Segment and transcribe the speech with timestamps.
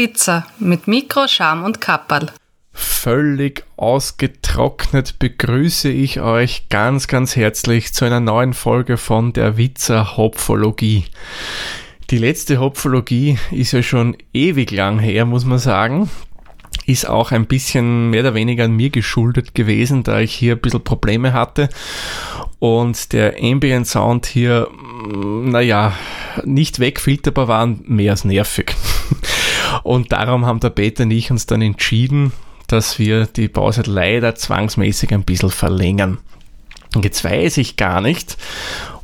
[0.00, 2.32] Witzer mit Mikro, Scham und Kapperl.
[2.72, 10.16] Völlig ausgetrocknet begrüße ich euch ganz, ganz herzlich zu einer neuen Folge von der Witzer
[10.16, 11.04] Hopfologie.
[12.08, 16.08] Die letzte Hopfologie ist ja schon ewig lang her, muss man sagen
[16.86, 20.60] ist auch ein bisschen mehr oder weniger an mir geschuldet gewesen, da ich hier ein
[20.60, 21.68] bisschen Probleme hatte
[22.58, 25.94] und der Ambient Sound hier, mm, naja,
[26.44, 28.74] nicht wegfilterbar waren, mehr als nervig.
[29.82, 32.32] Und darum haben der Peter und ich uns dann entschieden,
[32.66, 36.18] dass wir die Pause leider zwangsmäßig ein bisschen verlängern.
[36.94, 38.36] Und jetzt weiß ich gar nicht,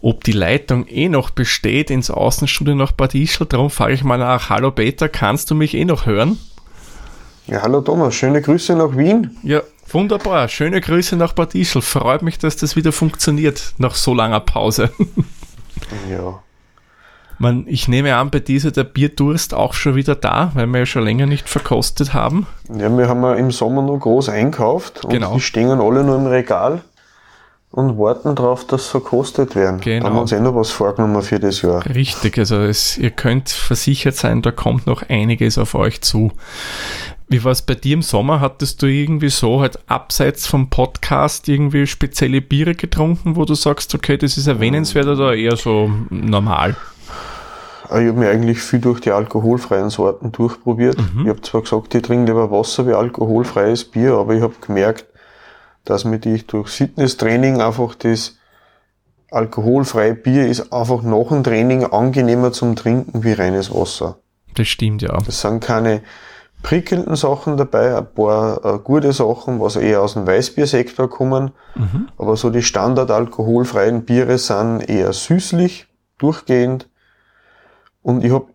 [0.02, 3.46] ob die Leitung eh noch besteht ins Außenstudio nach Bad Ischl.
[3.46, 4.50] Darum frage ich mal nach.
[4.50, 6.38] Hallo Peter, kannst du mich eh noch hören?
[7.46, 9.36] Ja, hallo Thomas, schöne Grüße nach Wien.
[9.44, 10.48] Ja, wunderbar.
[10.48, 11.80] Schöne Grüße nach Bad Ischl.
[11.80, 14.90] Freut mich, dass das wieder funktioniert nach so langer Pause.
[16.10, 16.42] ja.
[17.38, 20.86] Man, ich nehme an, bei dieser der Bierdurst auch schon wieder da, weil wir ja
[20.86, 22.46] schon länger nicht verkostet haben.
[22.74, 25.34] Ja, wir haben ja im Sommer noch groß einkauft und genau.
[25.34, 26.82] die stehen alle nur im Regal
[27.70, 29.80] und warten darauf, dass sie verkostet werden.
[29.80, 30.04] Genau.
[30.04, 31.84] Da haben wir uns eh noch was vorgenommen für das Jahr.
[31.86, 36.32] Richtig, also es, ihr könnt versichert sein, da kommt noch einiges auf euch zu.
[37.28, 38.40] Wie war es bei dir im Sommer?
[38.40, 43.94] Hattest du irgendwie so halt abseits vom Podcast irgendwie spezielle Biere getrunken, wo du sagst,
[43.94, 46.76] okay, das ist erwähnenswert oder eher so normal?
[47.88, 50.98] Ah, ich habe mir eigentlich viel durch die alkoholfreien Sorten durchprobiert.
[50.98, 51.22] Mhm.
[51.22, 55.06] Ich habe zwar gesagt, ich trinke lieber Wasser wie alkoholfreies Bier, aber ich habe gemerkt,
[55.84, 58.36] dass mir die durch Fitnesstraining einfach das
[59.30, 64.18] alkoholfreie Bier ist einfach nach dem Training angenehmer zum Trinken wie reines Wasser.
[64.54, 65.18] Das stimmt ja.
[65.24, 66.02] Das sind keine
[66.62, 71.52] prickelnden Sachen dabei, ein paar äh, gute Sachen, was eher aus dem Weißbiersektor kommen.
[71.74, 72.08] Mhm.
[72.18, 75.86] Aber so die standard alkoholfreien Biere sind eher süßlich,
[76.18, 76.88] durchgehend.
[78.06, 78.46] Und ich habe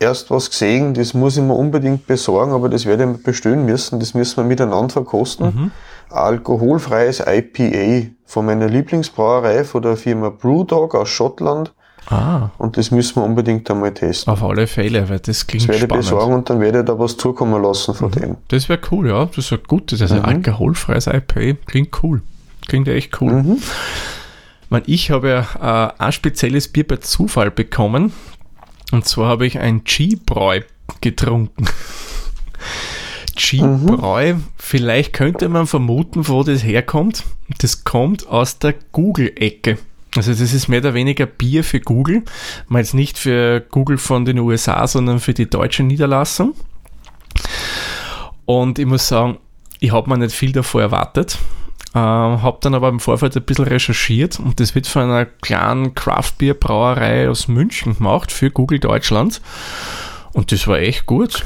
[0.00, 4.00] erst was gesehen, das muss ich mir unbedingt besorgen, aber das werde ich bestellen müssen.
[4.00, 5.46] Das müssen wir miteinander verkosten.
[5.46, 5.70] Mhm.
[6.10, 11.72] Alkoholfreies IPA von meiner Lieblingsbrauerei, von der Firma Brewdog aus Schottland.
[12.06, 12.50] Ah.
[12.58, 14.32] Und das müssen wir unbedingt einmal testen.
[14.32, 16.04] Auf alle Fälle, weil das klingt Das werde spannend.
[16.04, 18.20] ich besorgen und dann werde ich da was zukommen lassen von mhm.
[18.20, 18.36] dem.
[18.48, 19.26] Das wäre cool, ja.
[19.26, 20.24] Das ist ein gutes, also mhm.
[20.24, 21.56] alkoholfreies IPA.
[21.66, 22.22] Klingt cool.
[22.66, 23.32] Klingt echt cool.
[23.44, 23.58] Mhm.
[24.86, 28.12] Ich habe ja äh, ein spezielles Bier bei Zufall bekommen.
[28.92, 30.62] Und zwar habe ich ein G-Bräu
[31.00, 31.66] getrunken.
[33.36, 34.44] G-Bräu, mhm.
[34.56, 37.24] vielleicht könnte man vermuten, wo das herkommt.
[37.58, 39.78] Das kommt aus der Google-Ecke.
[40.16, 42.24] Also das ist mehr oder weniger Bier für Google.
[42.66, 46.54] Mal jetzt nicht für Google von den USA, sondern für die deutsche Niederlassung.
[48.46, 49.38] Und ich muss sagen,
[49.80, 51.38] ich habe mir nicht viel davor erwartet.
[51.94, 55.94] Äh, habe dann aber im Vorfeld ein bisschen recherchiert und das wird von einer kleinen
[55.94, 59.40] Craft-Bier-Brauerei aus München gemacht für Google Deutschland.
[60.32, 61.44] Und das war echt gut.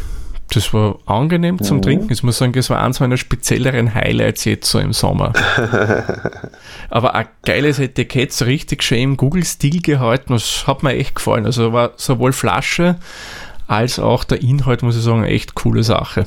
[0.50, 1.82] Das war angenehm zum mhm.
[1.82, 2.12] Trinken.
[2.12, 5.32] Ich muss sagen, das war eins meiner spezielleren Highlights jetzt so im Sommer.
[6.91, 10.34] Aber ein geiles Etikett, so richtig schön im Google-Stil gehalten.
[10.34, 11.47] Das hat mir echt gefallen.
[11.47, 12.97] Also war sowohl Flasche
[13.66, 16.26] als auch der Inhalt, muss ich sagen, eine echt coole Sache.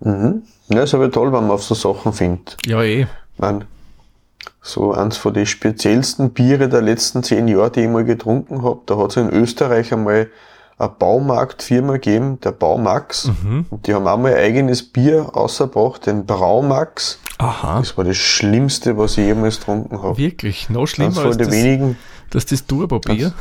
[0.00, 0.42] Mhm.
[0.68, 2.56] Ja, ist aber toll, wenn man auf so Sachen findet.
[2.66, 3.06] Ja, eh.
[3.38, 3.64] Man,
[4.62, 8.80] so eins von den speziellsten Biere der letzten zehn Jahre, die ich mal getrunken habe.
[8.86, 10.28] Da hat es in Österreich einmal
[10.78, 13.30] eine Baumarktfirma gegeben, der Baumax.
[13.42, 13.66] Mhm.
[13.68, 17.18] Und die haben auch mal ein eigenes Bier ausgebracht, den Braumax.
[17.38, 17.80] Aha.
[17.80, 20.16] Das war das Schlimmste, was ich jemals getrunken habe.
[20.16, 20.68] Wirklich?
[20.70, 21.96] Noch schlimmer als das, wenigen,
[22.30, 23.32] das, das Turbo-Bier?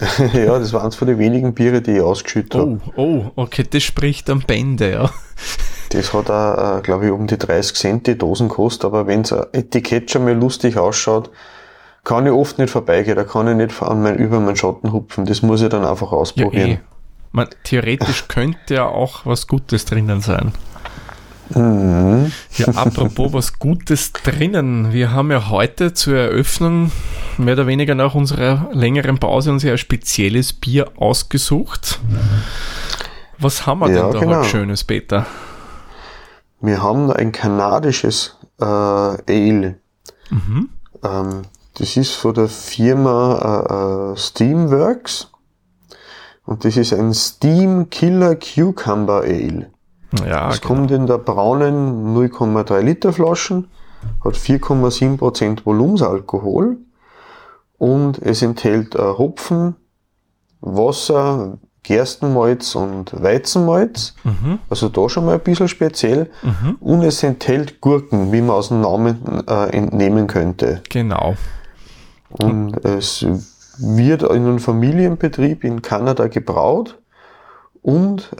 [0.34, 2.80] ja, das war eins von den wenigen Biere, die ich ausgeschüttet habe.
[2.96, 5.10] Oh, oh, okay, das spricht am Bände, ja.
[5.92, 9.22] Das hat auch, äh, glaube ich, um die 30 Cent die Dosen kostet, aber wenn
[9.22, 11.30] das Etikett schon mal lustig ausschaut,
[12.04, 15.26] kann ich oft nicht vorbeigehen, da kann ich nicht an mein, über meinen Schatten hupfen.
[15.26, 16.68] Das muss ich dann einfach ausprobieren.
[16.68, 16.80] Ja, eh.
[17.30, 20.52] Man, theoretisch könnte ja auch was Gutes drinnen sein.
[21.54, 22.32] Mhm.
[22.56, 24.92] Ja, apropos was Gutes drinnen.
[24.92, 26.90] Wir haben ja heute zur Eröffnung
[27.36, 32.00] mehr oder weniger nach unserer längeren Pause uns ja ein spezielles Bier ausgesucht.
[33.38, 34.36] Was haben wir ja, denn da genau.
[34.38, 35.26] heute Schönes, Peter?
[36.62, 39.80] Wir haben ein kanadisches äh, Ale.
[40.30, 40.70] Mhm.
[41.02, 41.42] Ähm,
[41.74, 45.30] das ist von der Firma äh, äh, Steamworks
[46.44, 49.70] und das ist ein Steam Killer Cucumber Ale.
[50.20, 50.74] Ja, das genau.
[50.74, 53.68] kommt in der braunen 0,3 Liter Flaschen,
[54.24, 56.78] hat 4,7% Volumensalkohol
[57.78, 59.74] und es enthält äh, Hopfen,
[60.60, 64.14] Wasser, Gerstenmalz und Weizenmalz.
[64.24, 64.60] Mhm.
[64.70, 66.30] Also da schon mal ein bisschen speziell.
[66.42, 66.76] Mhm.
[66.80, 70.82] Und es enthält Gurken, wie man aus dem Namen äh, entnehmen könnte.
[70.90, 71.34] Genau.
[72.30, 73.26] Und es
[73.78, 76.98] wird in einem Familienbetrieb in Kanada gebraut
[77.82, 78.30] und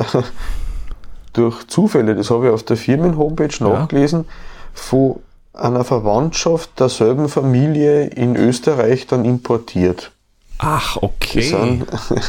[1.32, 3.68] durch Zufälle, das habe ich auf der Firmen-Homepage Ja.
[3.68, 4.26] nachgelesen,
[4.72, 5.16] von
[5.52, 10.12] einer Verwandtschaft derselben Familie in Österreich dann importiert.
[10.58, 11.40] Ach, Die, okay.
[11.42, 11.86] sind,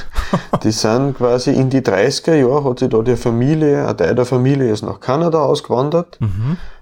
[0.63, 4.25] die sind quasi in die 30er Jahre, hat sich da die Familie, ein Teil der
[4.25, 6.17] Familie ist nach Kanada ausgewandert,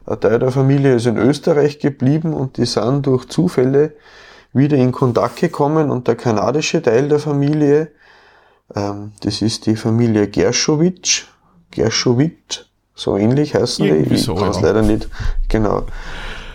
[0.06, 3.94] ein Teil der Familie ist in Österreich geblieben und die sind durch Zufälle
[4.54, 7.92] wieder in Kontakt gekommen und der kanadische Teil der Familie,
[8.76, 11.26] ähm, das ist die Familie Gershowitsch,
[11.72, 12.66] Gershowitz,
[12.96, 14.68] so ähnlich heißen Irgendwie die, ich so, kann es ja.
[14.68, 15.10] leider nicht,
[15.48, 15.84] genau.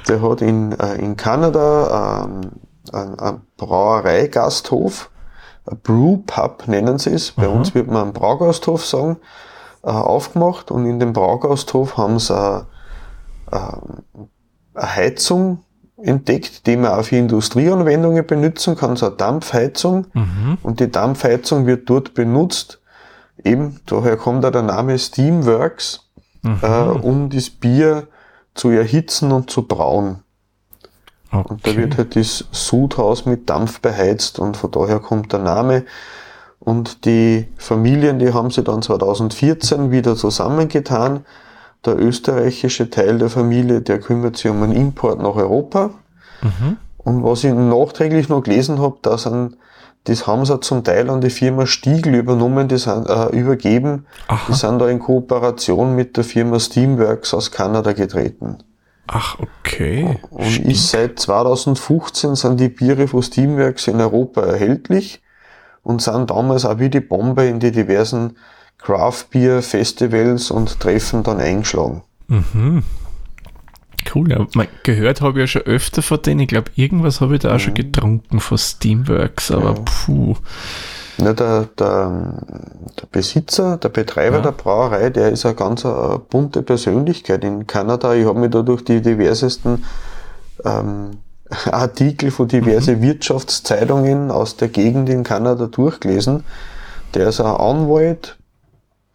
[0.08, 2.50] Der hat in, äh, in Kanada ähm,
[2.92, 5.10] ein, ein Brauereigasthof,
[5.66, 9.16] ein Brewpub nennen sie es, bei uns wird man einen Braugasthof sagen,
[9.82, 10.70] äh, aufgemacht.
[10.70, 12.66] Und in dem Braugasthof haben sie eine,
[14.74, 15.64] eine Heizung
[15.96, 20.06] entdeckt, die man auch für Industrieanwendungen benutzen kann, so eine Dampfheizung.
[20.62, 22.80] Und die Dampfheizung wird dort benutzt,
[23.42, 26.10] eben, daher kommt auch der Name Steamworks,
[26.62, 28.08] äh, um das Bier
[28.54, 30.22] zu erhitzen und zu brauen.
[31.42, 31.80] Und da okay.
[31.80, 35.84] wird halt das Sudhaus mit Dampf beheizt und von daher kommt der Name.
[36.60, 41.24] Und die Familien, die haben sie dann 2014 wieder zusammengetan.
[41.84, 45.90] Der österreichische Teil der Familie, der kümmert sich um einen Import nach Europa.
[46.98, 49.56] Und was ich nachträglich noch gelesen habe, da sind,
[50.04, 54.06] das haben sie zum Teil an die Firma Stiegel übernommen, die sind, äh, übergeben.
[54.26, 54.40] Aha.
[54.48, 58.58] Die sind da in Kooperation mit der Firma Steamworks aus Kanada getreten.
[59.08, 60.18] Ach, okay.
[60.30, 65.22] Und ist seit 2015 sind die Biere von Steamworks in Europa erhältlich
[65.82, 68.36] und sind damals auch wie die Bombe in die diversen
[68.78, 72.02] Craft Beer Festivals und Treffen dann eingeschlagen.
[74.14, 74.46] Cool, ja.
[74.82, 76.40] Gehört habe ich ja schon öfter von denen.
[76.40, 77.58] Ich glaube, irgendwas habe ich da auch Mhm.
[77.60, 80.36] schon getrunken von Steamworks, aber puh.
[81.18, 82.34] Ja, der, der,
[83.00, 84.42] der Besitzer, der Betreiber Ja.
[84.42, 88.14] der Brauerei, der ist eine ganz äh, bunte Persönlichkeit in Kanada.
[88.14, 89.84] Ich habe mich da durch die diversesten
[90.64, 91.18] ähm,
[91.70, 96.44] Artikel von diverse Wirtschaftszeitungen aus der Gegend in Kanada durchgelesen.
[97.14, 98.36] Der ist ein Anwalt,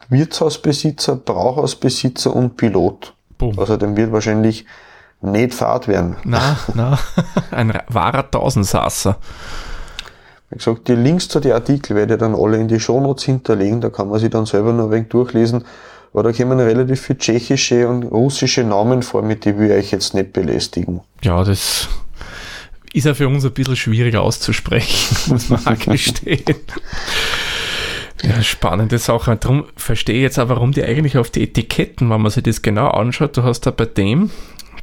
[0.10, 3.14] Wirtshausbesitzer, Brauhausbesitzer und Pilot.
[3.38, 3.58] Boom.
[3.60, 4.66] Also dem wird wahrscheinlich
[5.22, 6.16] nicht Fahrt werden.
[6.24, 6.98] Na, na,
[7.52, 9.18] ein wahrer Tausendsasser.
[10.52, 13.80] Wie gesagt, die Links zu den Artikeln werde ich dann alle in die Shownotes hinterlegen,
[13.80, 15.64] da kann man sich dann selber noch ein wenig durchlesen.
[16.14, 20.14] Aber da kommen relativ viele tschechische und russische Namen vor, mit denen wir euch jetzt
[20.14, 21.00] nicht belästigen.
[21.24, 21.88] Ja, das
[22.92, 26.56] ist ja für uns ein bisschen schwierig auszusprechen, muss man gestehen.
[28.24, 29.38] Ja, spannende Sache.
[29.38, 32.62] Darum verstehe ich jetzt auch, warum die eigentlich auf die Etiketten, wenn man sich das
[32.62, 34.32] genau anschaut, du hast da bei dem,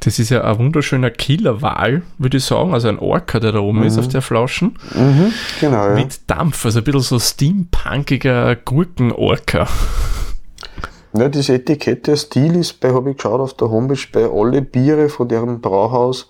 [0.01, 3.83] das ist ja ein wunderschöner Killerwal, würde ich sagen, also ein Orca, der da oben
[3.83, 4.77] ist auf der Flaschen,
[5.59, 5.93] Genau, ja.
[5.95, 9.67] mit Dampf, also ein bisschen so steampunkiger Gurkenorca.
[11.13, 14.61] ja das Etikett, der Stil ist bei, habe ich geschaut auf der Homepage, bei alle
[14.61, 16.29] Biere von deren Brauhaus,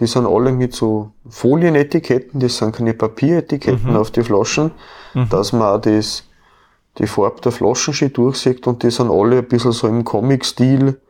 [0.00, 4.72] die sind alle mit so Folienetiketten, das sind keine Papieretiketten auf die Flaschen,
[5.30, 6.24] dass man auch das,
[6.98, 11.00] die Farbe der Flaschen schön durchsieht und die sind alle ein bisschen so im Comic-Stil,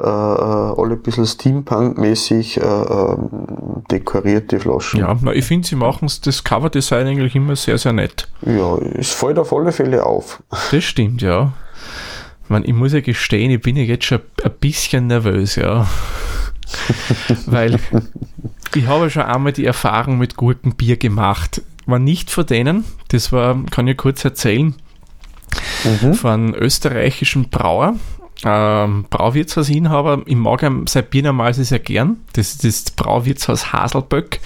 [0.00, 5.00] äh, äh, alle ein bisschen Steampunk-mäßig äh, ähm, dekoriert, die Flaschen.
[5.00, 8.28] Ja, na, ich finde, sie machen das Coverdesign eigentlich immer sehr, sehr nett.
[8.46, 10.40] ja, es fällt auf alle Fälle auf.
[10.70, 11.52] Das stimmt, ja.
[12.44, 15.88] Ich, meine, ich muss ja gestehen, ich bin ja jetzt schon ein bisschen nervös, ja.
[17.46, 17.80] Weil
[18.76, 21.62] ich habe schon einmal die Erfahrung mit Gurkenbier gemacht.
[21.86, 24.76] War nicht von denen, das war, kann ich kurz erzählen,
[26.14, 27.96] von einem österreichischen Brauer,
[28.44, 30.22] ähm, Brauwirtshausinhaber.
[30.26, 32.18] Ich mag ihm sein Bier normalerweise sehr gern.
[32.34, 34.40] Das ist das Brauwirtshaus Haselböck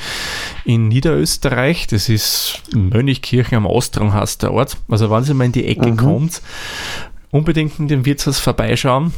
[0.64, 1.86] in Niederösterreich.
[1.86, 4.76] Das ist Mönchkirchen am Ostrang heißt der Ort.
[4.88, 6.40] Also wenn Sie mal in die Ecke kommt,
[7.30, 9.12] unbedingt in dem Wirtshaus vorbeischauen.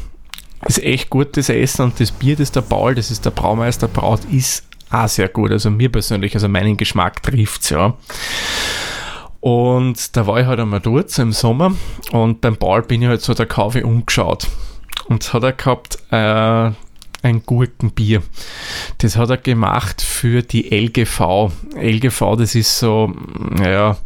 [0.66, 4.20] Ist echt gutes Essen und das Bier, das der Paul, das ist der Braumeister braut,
[4.32, 5.50] ist auch sehr gut.
[5.50, 7.94] Also mir persönlich, also meinen Geschmack trifft's ja.
[9.44, 11.74] Und da war ich halt einmal dort, so im Sommer,
[12.12, 14.46] und beim Paul bin ich halt so der Kaffee umgeschaut.
[15.06, 16.72] Und hat er gehabt äh,
[17.22, 18.22] ein Gurkenbier.
[18.98, 21.52] Das hat er gemacht für die LGV.
[21.76, 23.12] LGV, das ist so,
[23.50, 23.98] naja,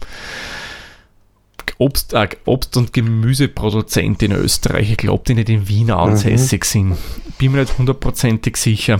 [1.79, 4.91] Obst, äh, Obst- und Gemüseproduzent in Österreich.
[4.91, 6.97] Ich glaube, die nicht in Wien ansässig sind.
[7.39, 8.99] Bin mir nicht hundertprozentig sicher.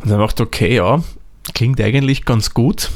[0.00, 1.02] Und dann dachte ich, okay, ja,
[1.52, 2.90] klingt eigentlich ganz gut.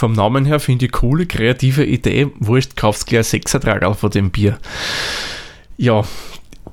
[0.00, 2.28] Vom Namen her finde ich coole, kreative Idee.
[2.38, 4.58] Wurscht, kaufst gleich ein Sechsertragerl von dem Bier.
[5.76, 6.04] Ja,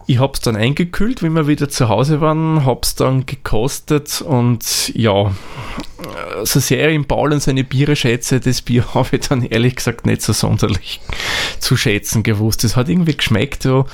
[0.06, 4.22] ich habe es dann eingekühlt, wie wir wieder zu Hause waren, habe es dann gekostet
[4.22, 5.34] und ja,
[6.46, 10.22] so sehr im Paul seine Biere schätze, das Bier habe ich dann ehrlich gesagt nicht
[10.22, 11.02] so sonderlich
[11.60, 12.64] zu schätzen gewusst.
[12.64, 13.88] Es hat irgendwie geschmeckt, so,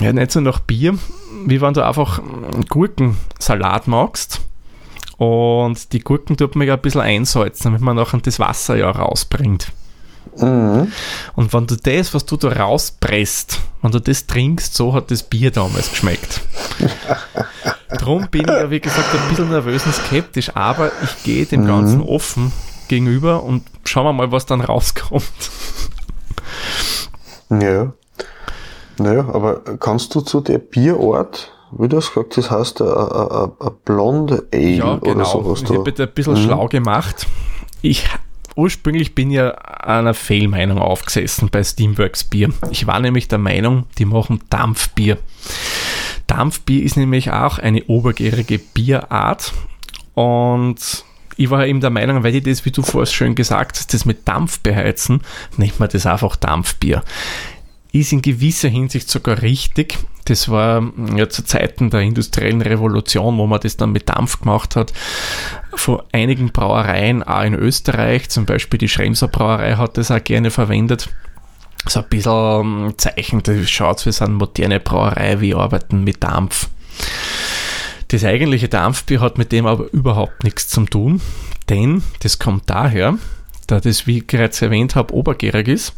[0.00, 0.98] ja, nicht so nach Bier,
[1.46, 2.20] wie wenn du einfach
[2.68, 4.40] Gurkensalat magst.
[5.22, 8.90] Und die Gurken tut man ja ein bisschen einsalzen, damit man nachher das Wasser ja
[8.90, 9.68] rausbringt.
[10.36, 10.90] Mhm.
[11.36, 15.22] Und wenn du das, was du da rauspresst, wenn du das trinkst, so hat das
[15.22, 16.40] Bier damals geschmeckt.
[18.00, 21.62] Drum bin ich ja, wie gesagt, ein bisschen nervös und skeptisch, aber ich gehe dem
[21.62, 21.66] mhm.
[21.68, 22.50] Ganzen offen
[22.88, 25.22] gegenüber und schauen wir mal, was dann rauskommt.
[27.48, 27.92] Ja.
[28.98, 33.50] Naja, aber kannst du zu der Bierort, wie du hast gesagt, das heißt ein
[33.84, 35.14] Blonde Ale ja, genau.
[35.14, 35.62] oder sowas?
[35.62, 36.44] Ich habe ein bisschen mhm.
[36.44, 37.26] schlau gemacht.
[37.80, 38.08] Ich
[38.54, 42.50] ursprünglich bin ja einer Fehlmeinung aufgesessen bei Steamworks Bier.
[42.70, 45.18] Ich war nämlich der Meinung, die machen Dampfbier.
[46.26, 49.52] Dampfbier ist nämlich auch eine obergärige Bierart
[50.14, 51.04] und
[51.36, 54.04] ich war eben der Meinung, weil die das, wie du vorhin schön gesagt hast, das
[54.04, 55.22] mit Dampf beheizen,
[55.56, 57.02] nennt man das einfach Dampfbier.
[57.92, 59.98] Ist in gewisser Hinsicht sogar richtig.
[60.24, 60.82] Das war
[61.16, 64.92] ja zu Zeiten der industriellen Revolution, wo man das dann mit Dampf gemacht hat.
[65.74, 70.50] Von einigen Brauereien, auch in Österreich, zum Beispiel die Schremser Brauerei hat das auch gerne
[70.50, 71.10] verwendet
[71.88, 76.68] so ein bisschen Zeichen, das schaut, wir sind moderne Brauerei, wir arbeiten mit Dampf.
[78.08, 81.20] Das eigentliche Dampfbier hat mit dem aber überhaupt nichts zu tun,
[81.68, 83.18] denn das kommt daher,
[83.72, 85.94] da das, wie ich bereits erwähnt habe, obergärig ist.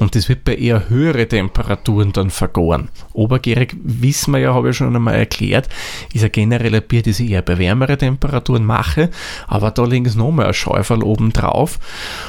[0.00, 2.88] Und das wird bei eher höhere Temperaturen dann vergoren.
[3.12, 5.68] Obergärig, wissen wir ja, habe ich schon einmal erklärt,
[6.12, 9.10] ist ein genereller Bier, das ich eher bei wärmeren Temperaturen mache,
[9.46, 11.78] aber da legen sie nochmal ein Schäuferl oben drauf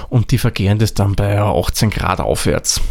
[0.09, 2.81] und die vergären das dann bei 18 Grad aufwärts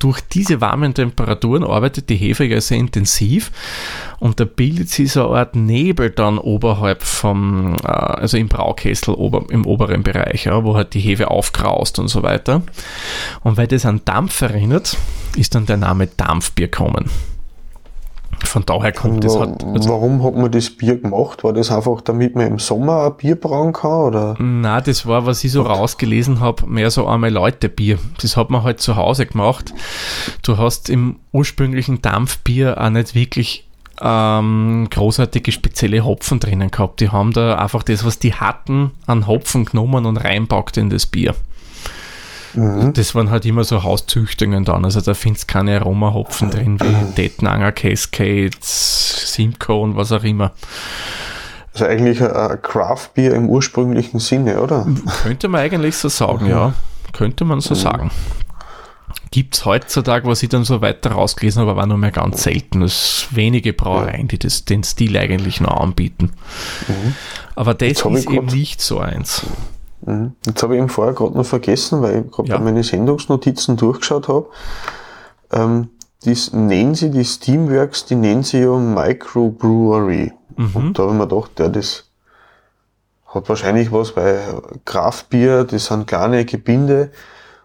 [0.00, 3.52] durch diese warmen Temperaturen arbeitet die Hefe ja sehr intensiv
[4.18, 9.14] und da bildet sich so eine Art Nebel dann oberhalb vom, äh, also im Braukessel
[9.14, 12.62] ober, im oberen Bereich, ja, wo halt die Hefe aufgraust und so weiter.
[13.42, 14.96] Und weil das an Dampf erinnert,
[15.36, 17.10] ist dann der Name Dampfbier kommen.
[18.46, 19.64] Von daher kommt das halt.
[19.64, 21.44] Also warum hat man das Bier gemacht?
[21.44, 23.90] War das einfach, damit man im Sommer ein Bier brauen kann?
[23.90, 24.36] Oder?
[24.38, 27.98] Na, das war, was ich so rausgelesen habe, mehr so einmal Leute-Bier.
[28.20, 29.72] Das hat man halt zu Hause gemacht.
[30.42, 33.66] Du hast im ursprünglichen Dampfbier auch nicht wirklich
[34.00, 37.00] ähm, großartige spezielle Hopfen drinnen gehabt.
[37.00, 41.06] Die haben da einfach das, was die hatten, an Hopfen genommen und reinpackt in das
[41.06, 41.34] Bier.
[42.54, 42.92] Mhm.
[42.92, 44.84] Das waren halt immer so Hauszüchtungen dann.
[44.84, 50.52] Also da findest du keine Aromahopfen drin wie Detnanger, Cascade, Simcoe und was auch immer.
[51.72, 54.86] Also eigentlich ein Craft Beer im ursprünglichen Sinne, oder?
[55.22, 56.50] Könnte man eigentlich so sagen, mhm.
[56.50, 56.72] ja.
[57.12, 57.78] Könnte man so mhm.
[57.78, 58.10] sagen.
[59.32, 62.82] Gibt es heutzutage, was ich dann so weiter rausgelesen habe, aber nur mehr ganz selten.
[62.82, 66.32] Es wenige Brauereien, die das, den Stil eigentlich noch anbieten.
[66.88, 67.14] Mhm.
[67.54, 69.46] Aber das ist eben nicht so eins.
[70.02, 70.32] Mhm.
[70.46, 72.58] Jetzt habe ich eben vorher gerade noch vergessen, weil ich gerade ja.
[72.58, 74.46] meine Sendungsnotizen durchgeschaut habe.
[75.52, 75.88] Ähm,
[76.24, 80.32] das nennen sie, die Steamworks, die nennen sie ja Microbrewery.
[80.56, 80.76] Mhm.
[80.76, 82.10] Und da habe ich mir gedacht, ja, das
[83.26, 84.40] hat wahrscheinlich was, weil
[84.84, 87.10] Kraftbier, das sind kleine Gebinde,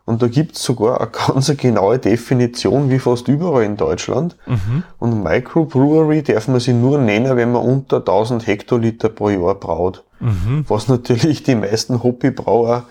[0.06, 4.38] und da gibt's sogar eine ganz genaue Definition, wie fast überall in Deutschland.
[4.46, 4.84] Mhm.
[5.00, 10.04] Und Microbrewery darf man sich nur nennen, wenn man unter 1000 Hektoliter pro Jahr braut.
[10.20, 10.66] Mhm.
[10.68, 12.86] Was natürlich die meisten Hobbybrauer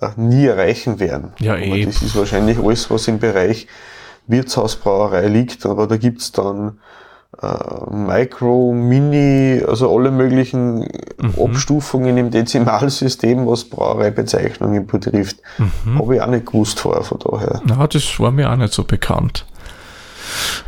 [0.00, 1.32] äh, nie erreichen werden.
[1.38, 1.84] Ja, eh.
[1.84, 3.66] Das ist wahrscheinlich alles, was im Bereich
[4.28, 6.78] Wirtshausbrauerei liegt, aber da gibt's dann
[7.40, 11.34] äh, Micro, Mini, also alle möglichen mhm.
[11.42, 15.38] Abstufungen im Dezimalsystem, was Brauereibezeichnungen betrifft.
[15.58, 15.98] Mhm.
[15.98, 17.62] Habe ich auch nicht gewusst vorher von daher.
[17.64, 19.46] Na, das war mir auch nicht so bekannt.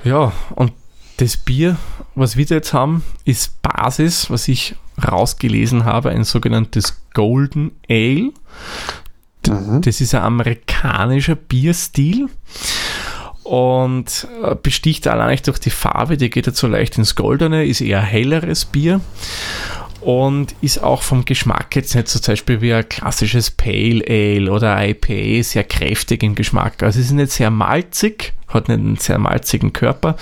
[0.05, 0.73] Ja, und
[1.19, 1.77] das Bier,
[2.15, 4.75] was wir jetzt haben, ist Basis, was ich
[5.07, 8.33] rausgelesen habe, ein sogenanntes Golden Ale.
[9.47, 9.83] Mhm.
[9.83, 12.29] Das ist ein amerikanischer Bierstil
[13.45, 18.01] und äh, besticht allein durch die Farbe, die geht dazu leicht ins Goldene, ist eher
[18.01, 19.01] helleres Bier
[20.05, 24.53] und ist auch vom Geschmack jetzt nicht so zum Beispiel wie ein klassisches Pale Ale
[24.53, 26.83] oder IPA sehr kräftig im Geschmack.
[26.83, 30.17] Also es ist nicht sehr malzig, hat nicht einen sehr malzigen Körper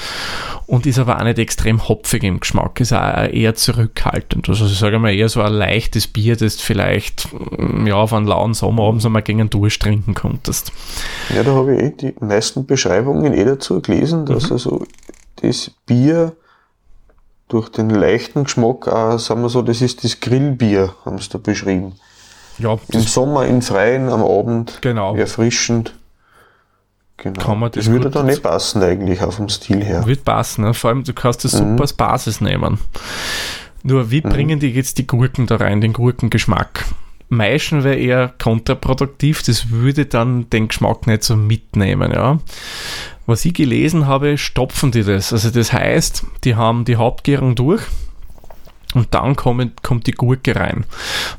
[0.66, 4.48] und ist aber auch nicht extrem hopfig im Geschmack, ist auch eher zurückhaltend.
[4.48, 8.12] Also ich sage mal eher so ein leichtes Bier, das du vielleicht mm, ja, auf
[8.12, 10.72] einen lauen Sommerabend einmal gegen einen durchtrinken konntest.
[11.34, 14.52] Ja, da habe ich eh die meisten Beschreibungen eh dazu gelesen, dass mhm.
[14.52, 14.86] also
[15.42, 16.36] das Bier
[17.52, 21.38] durch den leichten Geschmack, auch, sagen wir so, das ist das Grillbier, haben sie da
[21.38, 21.92] beschrieben.
[22.58, 25.14] Ja, Im Sommer, im Freien, am Abend, genau.
[25.14, 25.94] erfrischend.
[27.18, 27.40] Genau.
[27.40, 30.06] Kann man das, das würde da nicht passen eigentlich, auch vom Stil her.
[30.06, 30.74] Wird passen, ne?
[30.74, 31.72] vor allem du kannst das mhm.
[31.72, 32.78] super als Basis nehmen.
[33.82, 36.84] Nur wie bringen die jetzt die Gurken da rein, den Gurkengeschmack?
[37.28, 42.38] Maischen wäre eher kontraproduktiv, das würde dann den Geschmack nicht so mitnehmen, ja.
[43.26, 45.32] Was ich gelesen habe, stopfen die das.
[45.32, 47.82] Also das heißt, die haben die Hauptgärung durch
[48.94, 50.84] und dann kommt, kommt die Gurke rein.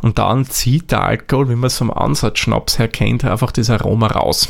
[0.02, 3.70] Und dann zieht der Alkohol, wie man es vom Ansatz Schnaps her kennt, einfach das
[3.70, 4.50] Aroma raus.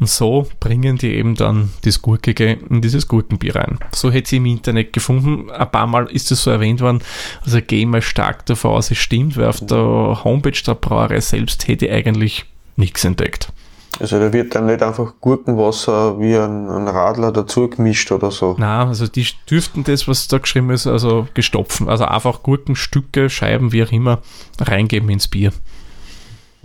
[0.00, 3.78] Und so bringen die eben dann das Gurkige in dieses Gurkenbier rein.
[3.92, 5.50] So hätte sie im Internet gefunden.
[5.50, 7.00] Ein paar Mal ist das so erwähnt worden.
[7.44, 11.68] Also gehe mal stark davon aus, es stimmt, weil auf der Homepage der Brauerei selbst
[11.68, 12.44] hätte ich eigentlich
[12.76, 13.52] nichts entdeckt.
[14.00, 18.56] Also da wird dann nicht einfach Gurkenwasser wie ein, ein Radler dazu gemischt oder so.
[18.58, 21.88] Na, also die dürften das, was da geschrieben ist, also gestopfen.
[21.88, 24.20] Also einfach Gurkenstücke, Scheiben, wie auch immer,
[24.60, 25.52] reingeben ins Bier.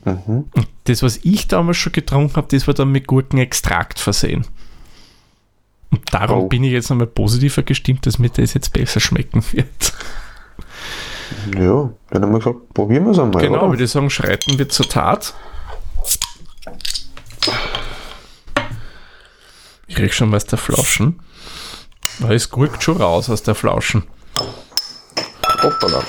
[0.05, 0.45] Mhm.
[0.55, 4.45] Und das, was ich damals schon getrunken habe, das war dann mit Gurkenextrakt versehen.
[5.91, 6.47] Und darum oh.
[6.47, 9.93] bin ich jetzt nochmal positiver gestimmt, dass mir das jetzt besser schmecken wird.
[11.55, 13.41] Ja, dann haben wir gesagt, probieren wir es einmal.
[13.41, 13.69] Genau, oder?
[13.69, 15.35] würde ich sagen, schreiten wir zur Tat.
[19.89, 21.19] Ich krieg schon mal aus der Flaschen.
[22.19, 24.03] Da ist gurkt schon raus aus der Flaschen.
[25.63, 26.03] Hoppala.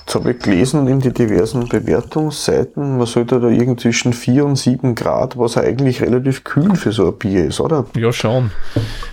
[0.00, 4.56] Jetzt habe ich gelesen in die diversen Bewertungsseiten, man sollte da irgend zwischen 4 und
[4.56, 7.86] 7 Grad, was eigentlich relativ kühl für so ein Bier ist, oder?
[7.94, 8.50] Ja, schon.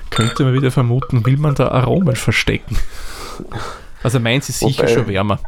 [0.10, 2.78] Könnte man wieder vermuten, will man da Aromen verstecken.
[4.02, 5.40] Also meins ist sicher Wobei, schon wärmer.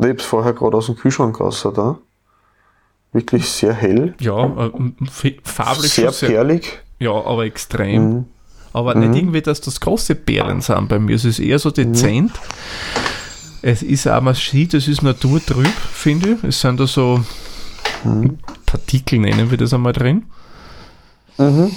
[0.00, 1.98] Ich habe es vorher gerade aus dem Kühlschrank raus, oder?
[3.12, 4.14] Wirklich sehr hell.
[4.20, 6.80] Ja, äh, farblich sehr, sehr perlig.
[6.98, 8.10] Ja, aber extrem.
[8.10, 8.24] Mhm.
[8.72, 9.10] Aber mhm.
[9.10, 11.16] nicht irgendwie, dass das große Perlen sind bei mir.
[11.16, 12.32] Es ist eher so dezent.
[12.32, 13.00] Mhm.
[13.62, 16.44] Es ist auch, man sieht, es ist naturtrüb, finde ich.
[16.44, 17.20] Es sind da so
[18.04, 18.38] mhm.
[18.64, 20.26] Partikel, nennen wir das einmal drin.
[21.36, 21.72] Mhm.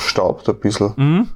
[0.00, 0.92] Staubt ein bisschen.
[0.96, 1.28] Mhm.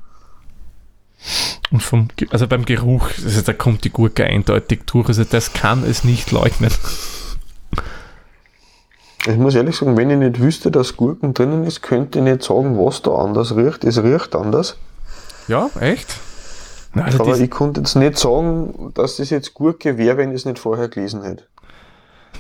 [1.71, 5.09] Und vom, also beim Geruch, also da kommt die Gurke eindeutig durch.
[5.09, 6.73] Also das kann es nicht leugnen.
[9.27, 12.43] Ich muss ehrlich sagen, wenn ich nicht wüsste, dass Gurken drinnen ist, könnte ich nicht
[12.43, 13.85] sagen, was da anders riecht.
[13.85, 14.77] Es riecht anders.
[15.49, 16.17] Ja, echt?
[16.95, 20.37] Nein, also Aber ich konnte jetzt nicht sagen, dass das jetzt Gurke wäre, wenn ich
[20.37, 21.45] es nicht vorher gelesen hätte.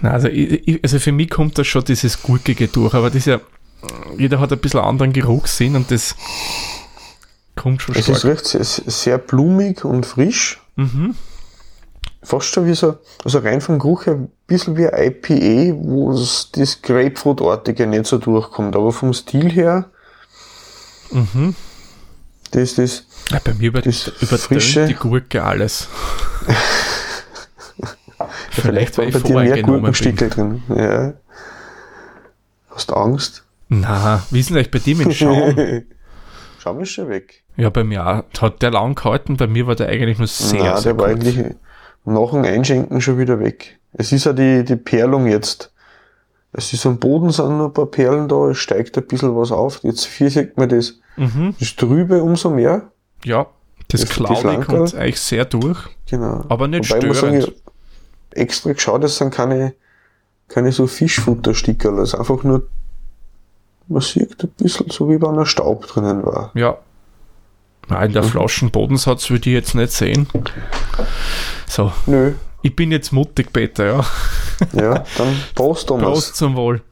[0.00, 3.40] Nein, also, ich, also für mich kommt da schon dieses Gurkige durch, aber das ja,
[4.16, 6.14] jeder hat ein bisschen anderen Geruchssinn und das
[7.56, 8.16] kommt schon es stark.
[8.16, 10.60] Es riecht sehr, blumig und frisch.
[10.76, 11.14] Mhm
[12.26, 16.82] fast schon wie so, also rein vom Geruch her, bisschen wie IPA, wo es das
[16.82, 19.90] Grapefruit-artige nicht so durchkommt, aber vom Stil her,
[21.10, 21.54] mhm.
[22.52, 25.88] das, das, ja, bei mir über, das frische, die Gurke alles.
[28.50, 30.62] Vielleicht, weil ich bei dir mehr Gurkenstickel drin.
[30.68, 31.14] Ja.
[32.70, 33.44] Hast du Angst?
[33.68, 35.54] Na, wie ist denn eigentlich bei dir mit Schaum?
[36.58, 37.42] Schaum ist schon weg.
[37.56, 40.76] Ja, bei mir hat der lang gehalten, bei mir war der eigentlich nur sehr, Nein,
[40.80, 41.44] sehr der war eigentlich
[42.04, 43.78] nach dem Einschenken schon wieder weg.
[43.98, 45.72] Es ist ja die, die Perlung jetzt.
[46.52, 49.52] Es ist am Boden sind noch ein paar Perlen da, es steigt ein bisschen was
[49.52, 49.80] auf.
[49.82, 50.94] Jetzt hier sieht man das.
[51.16, 51.54] Mhm.
[51.58, 52.90] Das Trübe umso mehr.
[53.24, 53.46] Ja,
[53.88, 55.78] das, das Cloudy kommt eigentlich sehr durch.
[56.08, 56.44] Genau.
[56.48, 57.42] Aber nicht Wobei störend.
[57.42, 57.54] Sagen,
[58.32, 59.74] extra geschaut, das sind keine,
[60.48, 61.98] keine so Fischfutterstickerl.
[62.00, 62.66] Es ist einfach nur,
[63.88, 66.50] man sieht ein bisschen so, wie wenn ein Staub drinnen war.
[66.54, 66.78] Ja.
[67.88, 68.28] Nein, der mhm.
[68.28, 70.26] Flaschenbodensatz würde ich jetzt nicht sehen.
[71.66, 71.92] So.
[72.06, 72.32] Nö.
[72.66, 74.04] Ich bin jetzt mutig, Peter, ja.
[74.72, 76.04] Ja, dann Prost, Thomas.
[76.04, 76.82] Prost zum Wohl.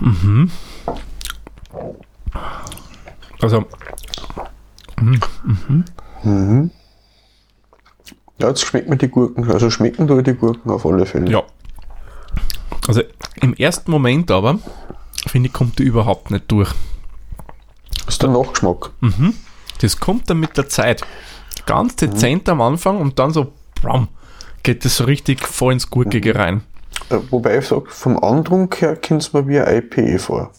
[0.00, 0.50] Mhm.
[3.42, 3.66] Also.
[4.98, 5.20] Mhm.
[5.44, 5.84] Mhm.
[6.22, 6.70] Mhm.
[8.38, 9.50] Ja, jetzt schmeckt mir die Gurken.
[9.50, 11.30] Also schmecken durch die Gurken auf alle Fälle.
[11.30, 11.42] Ja.
[12.88, 13.02] Also
[13.42, 14.60] im ersten Moment aber,
[15.26, 16.72] finde ich, kommt die überhaupt nicht durch.
[18.10, 18.90] Das ist der Nachgeschmack.
[19.02, 19.34] Mhm.
[19.82, 21.02] Das kommt dann mit der Zeit.
[21.64, 22.54] Ganz dezent mhm.
[22.54, 24.08] am Anfang und dann so, bram,
[24.64, 26.40] geht das so richtig voll ins Gurkige mhm.
[26.40, 26.62] rein.
[27.10, 30.50] Äh, wobei ich sage, vom Andrunk her kommt es mir wie ein IPA vor.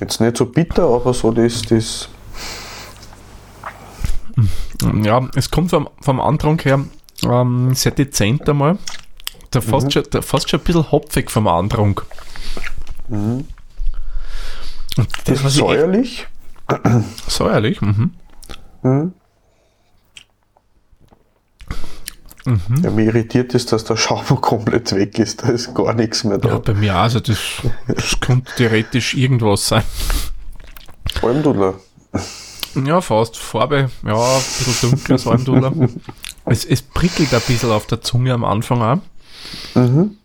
[0.00, 2.08] Jetzt nicht so bitter, aber so das, das.
[4.82, 5.04] Mhm.
[5.04, 6.84] Ja, es kommt vom, vom Andrunk her
[7.22, 8.76] ähm, sehr dezent einmal.
[9.54, 9.90] Der fast, mhm.
[9.92, 12.04] schon, der fast schon ein bisschen hopfig vom Andrunk.
[13.06, 13.46] Mhm.
[14.96, 16.26] Und das ist säuerlich.
[17.26, 18.12] Säuerlich, mhm.
[18.82, 19.12] Mhm.
[22.44, 22.82] Mhm.
[22.82, 25.42] Ja, mich irritiert ist, dass der Schaum komplett weg ist.
[25.42, 26.48] Da ist gar nichts mehr da.
[26.48, 27.38] Ja, bei mir also das,
[27.86, 29.84] das könnte theoretisch irgendwas sein.
[31.22, 31.74] Almdudler.
[32.84, 33.36] Ja, fast.
[33.36, 35.72] Farbe, ja, ein bisschen dunkles Almdudler.
[36.46, 39.00] es, es prickelt ein bisschen auf der Zunge am Anfang auch.
[39.74, 40.16] Mhm.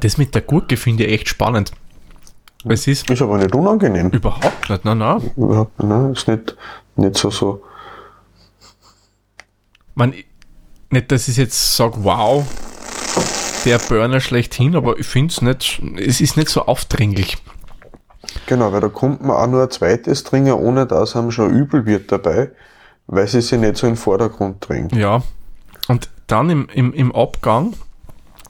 [0.00, 1.72] Das mit der Gurke finde ich echt spannend.
[2.64, 4.10] Es ist Ist aber nicht unangenehm.
[4.10, 5.30] überhaupt nicht, nein, nein.
[5.36, 6.12] Überhaupt, ne?
[6.14, 6.56] Ist nicht,
[6.96, 7.62] nicht so, so.
[9.94, 10.14] Man,
[10.90, 12.44] nicht, dass ich jetzt sage, wow,
[13.64, 17.36] der Burner schlechthin, aber ich finde es nicht, es ist nicht so aufdringlich.
[18.46, 21.84] Genau, weil da kommt man auch nur ein zweites trinken, ohne dass einem schon übel
[21.86, 22.50] wird dabei,
[23.06, 24.92] weil sie sich nicht so in den Vordergrund drängt.
[24.94, 25.22] Ja.
[25.88, 27.74] Und dann im, im, im Abgang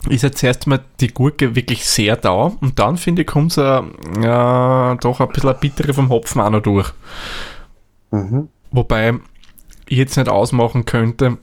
[0.09, 3.62] ist jetzt erst mal die Gurke wirklich sehr da und dann finde ich, kommt so
[4.21, 6.93] ja, doch ein bisschen bittere vom Hopfen auch noch durch.
[8.11, 8.49] Mhm.
[8.71, 9.15] Wobei
[9.88, 11.38] ich jetzt nicht ausmachen könnte,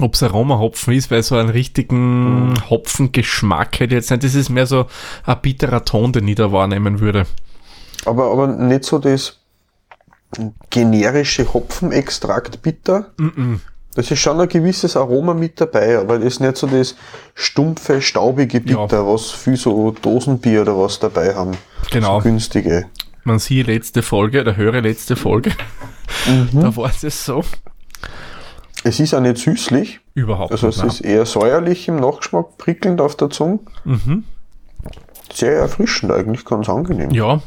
[0.00, 4.24] ob es Aromahopfen ist, weil so einen richtigen Hopfengeschmack hätte jetzt nicht.
[4.24, 4.86] Das ist mehr so
[5.24, 7.26] ein bitterer Ton, den ich da wahrnehmen würde.
[8.04, 9.40] Aber, aber nicht so das
[10.70, 13.12] generische Hopfenextrakt bitter.
[13.98, 16.94] Das ist schon ein gewisses Aroma mit dabei, aber das ist nicht so das
[17.34, 18.82] stumpfe, staubige Ja.
[18.82, 21.56] Bitter, was viel so Dosenbier oder was dabei haben.
[21.90, 22.20] Genau.
[22.20, 22.86] So günstige.
[23.24, 25.50] Man sieht letzte Folge, oder höre letzte Folge,
[26.52, 27.42] da war es so.
[28.84, 31.00] Es ist auch nicht süßlich, Überhaupt also es nicht.
[31.00, 33.58] ist eher säuerlich im Nachgeschmack, prickelnd auf der Zunge.
[33.84, 34.22] Mhm.
[35.34, 37.10] Sehr erfrischend eigentlich, ganz angenehm.
[37.10, 37.42] Ja,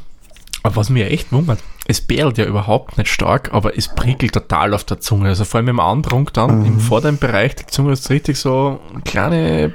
[0.63, 4.73] aber was mir echt wundert, es perlt ja überhaupt nicht stark, aber es prickelt total
[4.73, 5.29] auf der Zunge.
[5.29, 9.73] Also vor allem im Andrunk dann, im vorderen Bereich der Zunge ist richtig so kleine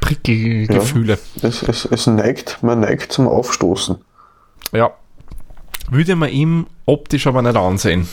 [0.00, 1.18] Prickelgefühle.
[1.40, 3.96] Es, es, es neigt, man neigt zum Aufstoßen.
[4.72, 4.90] Ja.
[5.90, 8.08] Würde man ihm optisch aber nicht ansehen.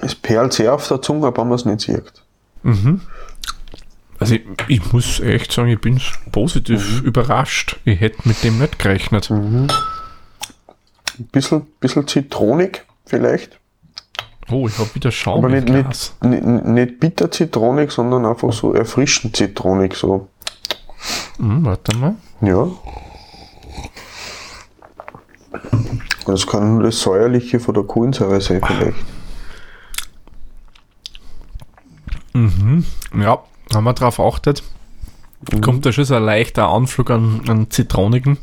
[0.00, 2.12] Es perlt sehr auf der Zunge, aber man es nicht sieht.
[4.18, 6.00] Also ich, ich muss echt sagen, ich bin
[6.32, 7.78] positiv überrascht.
[7.84, 9.30] Ich hätte mit dem nicht gerechnet.
[9.30, 9.68] Ein
[11.32, 13.58] bisschen, bisschen zitronig vielleicht,
[14.50, 18.72] Oh, ich habe wieder Schaum aber nicht, nicht, nicht, nicht bitter zitronig, sondern einfach so
[18.72, 19.94] erfrischend zitronig.
[19.94, 20.28] So.
[21.36, 22.14] Hm, warte mal.
[22.40, 22.68] Ja.
[26.26, 28.96] Das kann nur das Säuerliche von der Kohlensäure sein vielleicht.
[33.20, 33.42] Ja,
[33.74, 34.62] haben wir drauf achtet.
[35.62, 38.38] Kommt da schon so ein leichter Anflug an, an Zitronigen.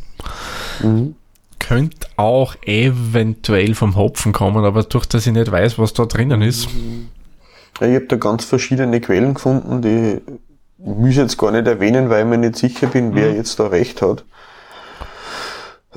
[1.60, 6.42] Könnte auch eventuell vom Hopfen kommen, aber durch dass ich nicht weiß, was da drinnen
[6.42, 6.70] ist.
[7.82, 10.22] Ja, ich habe da ganz verschiedene Quellen gefunden, die
[11.10, 14.02] ich jetzt gar nicht erwähnen, weil ich mir nicht sicher bin, wer jetzt da recht
[14.02, 14.24] hat.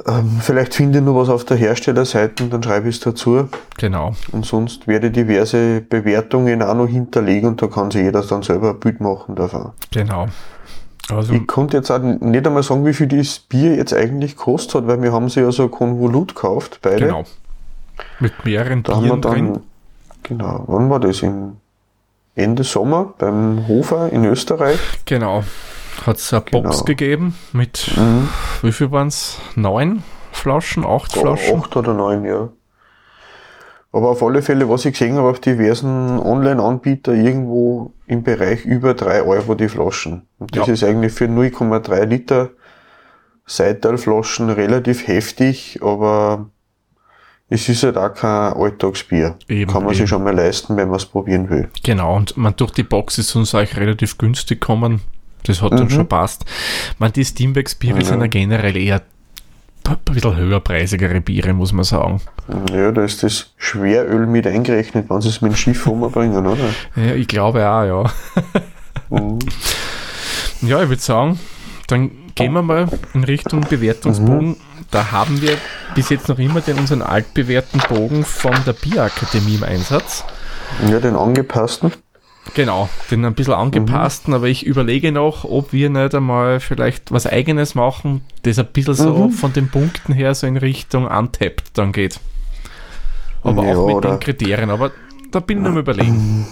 [0.07, 3.49] Ähm, vielleicht finde ich noch was auf der Herstellerseite und dann schreibe ich es dazu.
[3.79, 4.15] Genau.
[4.33, 8.43] Und sonst werde ich diverse Bewertungen auch noch hinterlegen und da kann sich jeder dann
[8.43, 9.73] selber ein Bild machen davon.
[9.93, 10.27] Genau.
[11.11, 14.75] Also, Ich konnte jetzt auch nicht einmal sagen, wie viel das Bier jetzt eigentlich kostet
[14.83, 17.07] hat, weil wir haben sie ja so Konvolut gekauft, beide.
[17.07, 17.25] genau.
[18.21, 19.61] Mit mehreren Da haben wir Bieren dann, drin.
[20.23, 21.23] genau, wann war das?
[21.23, 21.57] Im
[22.35, 24.79] Ende Sommer beim Hofer in Österreich.
[25.07, 25.43] Genau.
[26.07, 26.85] Hat es eine Box Genau.
[26.85, 27.91] gegeben mit,
[28.63, 29.39] wie viel waren es?
[29.57, 30.85] Neun Flaschen?
[30.85, 31.61] Acht Flaschen?
[31.61, 32.49] Acht oder neun, ja.
[33.91, 38.93] Aber auf alle Fälle, was ich gesehen habe auf diversen Online-Anbieter, irgendwo im Bereich über
[38.95, 40.27] drei Euro die Flaschen.
[40.39, 40.73] Und das Ja.
[40.75, 42.51] ist eigentlich für 0,3 Liter
[43.47, 46.51] Seitalflaschen relativ heftig, aber
[47.49, 49.37] es ist halt auch kein Alltagsbier.
[49.49, 50.01] Eben, Kann man eben.
[50.03, 51.71] sich schon mal leisten, wenn man es probieren will.
[51.83, 55.01] Genau, und man durch die Box ist uns eigentlich relativ günstig gekommen.
[55.45, 55.91] Das hat dann Mhm.
[55.91, 56.45] schon passt.
[56.99, 59.03] Man, die Steamback-Biere sind ja generell eher
[59.85, 62.21] ein bisschen höherpreisigere Biere, muss man sagen.
[62.73, 66.65] Ja, da ist das Schweröl mit eingerechnet, wenn sie es mit dem Schiff umbringen, oder?
[66.97, 68.05] Ja, ich glaube auch, ja.
[69.09, 69.39] Mhm.
[70.61, 71.39] Ja, ich würde sagen,
[71.87, 74.57] dann gehen wir mal in Richtung Bewertungsbogen.
[74.91, 75.57] Da haben wir
[75.95, 80.25] bis jetzt noch immer den unseren altbewährten Bogen von der Bierakademie im Einsatz.
[80.91, 81.93] Ja, den angepassten.
[82.55, 87.27] Genau, den ein bisschen angepassten, aber ich überlege noch, ob wir nicht einmal vielleicht was
[87.27, 91.93] eigenes machen, das ein bisschen so von den Punkten her so in Richtung Untapped dann
[91.93, 92.19] geht.
[93.43, 94.91] Aber Ja, auch mit den Kriterien, aber
[95.31, 96.47] da bin ich noch am überlegen.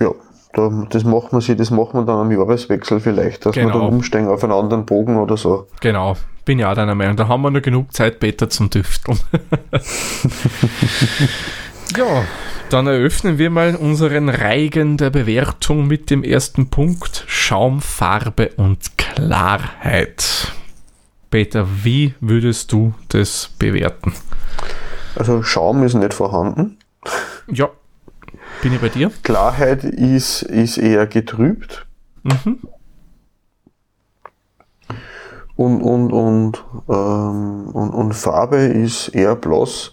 [0.00, 0.10] Ja,
[0.52, 3.80] da, das machen wir sich, das machen wir dann am Jahreswechsel vielleicht, dass wir Genau.
[3.80, 5.66] dann umsteigen auf einen anderen Bogen oder so.
[5.80, 7.16] Genau, bin ja auch deiner Meinung.
[7.16, 9.18] Da haben wir noch genug Zeit später zum Düfteln.
[11.96, 12.24] ja,
[12.70, 18.98] dann eröffnen wir mal unseren Reigen der Bewertung mit dem ersten Punkt Schaum, Farbe und
[18.98, 20.52] Klarheit.
[21.30, 24.12] Peter, wie würdest du das bewerten?
[25.16, 26.78] Also Schaum ist nicht vorhanden.
[27.48, 27.70] Ja,
[28.62, 29.10] bin ich bei dir?
[29.22, 31.86] Klarheit ist, ist eher getrübt.
[32.22, 32.60] Mhm.
[35.56, 39.92] Und, und, und, ähm, und, und Farbe ist eher blass.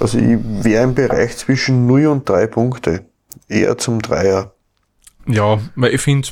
[0.00, 3.06] Also ich wäre im Bereich zwischen 0 und 3 Punkte.
[3.48, 4.52] Eher zum Dreier.
[5.26, 6.28] Ja, weil ich finde,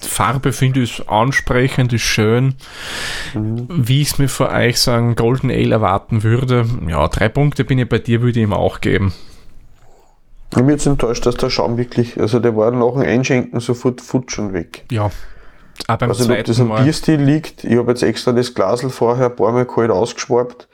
[0.00, 2.54] Farbe finde ich ansprechend, ist schön.
[3.34, 3.66] Mhm.
[3.68, 7.78] Wie ich es mir vor euch sagen Golden Ale erwarten würde, ja, drei Punkte bin
[7.78, 9.12] ich bei dir, würde ich ihm auch geben.
[10.50, 14.00] Ich bin jetzt enttäuscht, dass der Schaum wirklich, also der war nach dem Einschenken sofort
[14.00, 14.84] futsch und weg.
[14.90, 15.10] Ja.
[15.86, 19.26] Aber beim also, ob das am Bierstil liegt, ich habe jetzt extra das Glasel vorher
[19.26, 20.68] ein paar Mal kalt ausgeschwabt.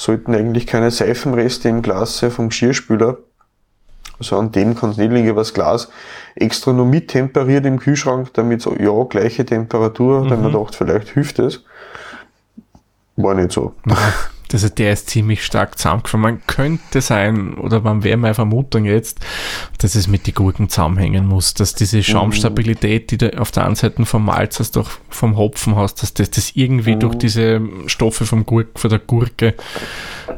[0.00, 3.18] Sollten eigentlich keine Seifenreste im Glas sein vom Geschirrspüler.
[4.18, 5.90] Also an dem kann es nicht liegen, aber das Glas
[6.36, 10.28] extra nur mittemperiert im Kühlschrank, damit so, ja, gleiche Temperatur, mhm.
[10.28, 11.64] dann man dachte, vielleicht hilft es.
[13.16, 13.74] War nicht so.
[14.52, 16.22] Also der ist ziemlich stark zusammengefallen.
[16.22, 19.20] Man könnte sein, oder man wäre meine Vermutung jetzt,
[19.78, 22.02] dass es mit den Gurken zusammenhängen muss, dass diese mhm.
[22.02, 26.14] Schaumstabilität, die du auf der einen Seite vom Malz hast, doch vom Hopfen hast, dass
[26.14, 27.00] das, das irgendwie mhm.
[27.00, 29.54] durch diese Stoffe vom Gurk, von der Gurke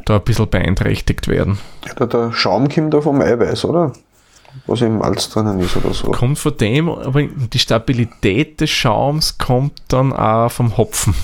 [0.05, 1.59] da ein bisschen beeinträchtigt werden.
[1.87, 3.93] Ja, der Schaum kommt da vom Eiweiß, oder?
[4.67, 6.11] Was im Malz drinnen ist oder so.
[6.11, 11.15] Kommt von dem, aber die Stabilität des Schaums kommt dann auch vom Hopfen.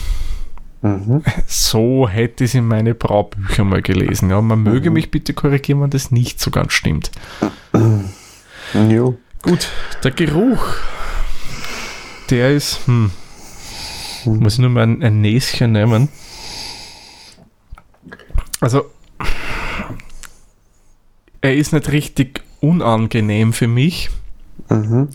[0.80, 1.22] Mhm.
[1.46, 4.30] So hätte ich es in meine Braubücher mal gelesen.
[4.30, 4.94] Ja, man möge mhm.
[4.94, 7.10] mich bitte korrigieren, wenn das nicht so ganz stimmt.
[8.74, 9.18] Jo.
[9.42, 9.68] Gut,
[10.04, 10.74] der Geruch,
[12.30, 13.10] der ist, hm,
[14.24, 14.38] mhm.
[14.38, 16.08] muss ich nur mal ein, ein Näschen nehmen.
[18.60, 18.90] Also,
[21.40, 24.10] er ist nicht richtig unangenehm für mich.
[24.68, 25.08] Mhm.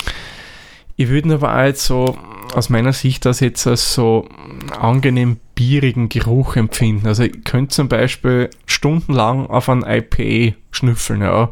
[0.95, 2.17] Ich würde ihn aber auch jetzt so
[2.53, 4.29] aus meiner Sicht das jetzt als so
[4.79, 7.07] angenehm bierigen Geruch empfinden.
[7.07, 11.49] Also ich könnte zum Beispiel stundenlang auf ein IPA schnüffeln, ja,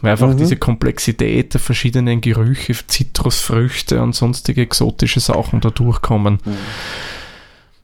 [0.00, 0.38] weil einfach mhm.
[0.38, 6.38] diese Komplexität der verschiedenen Gerüche, Zitrusfrüchte und sonstige exotische Sachen da durchkommen.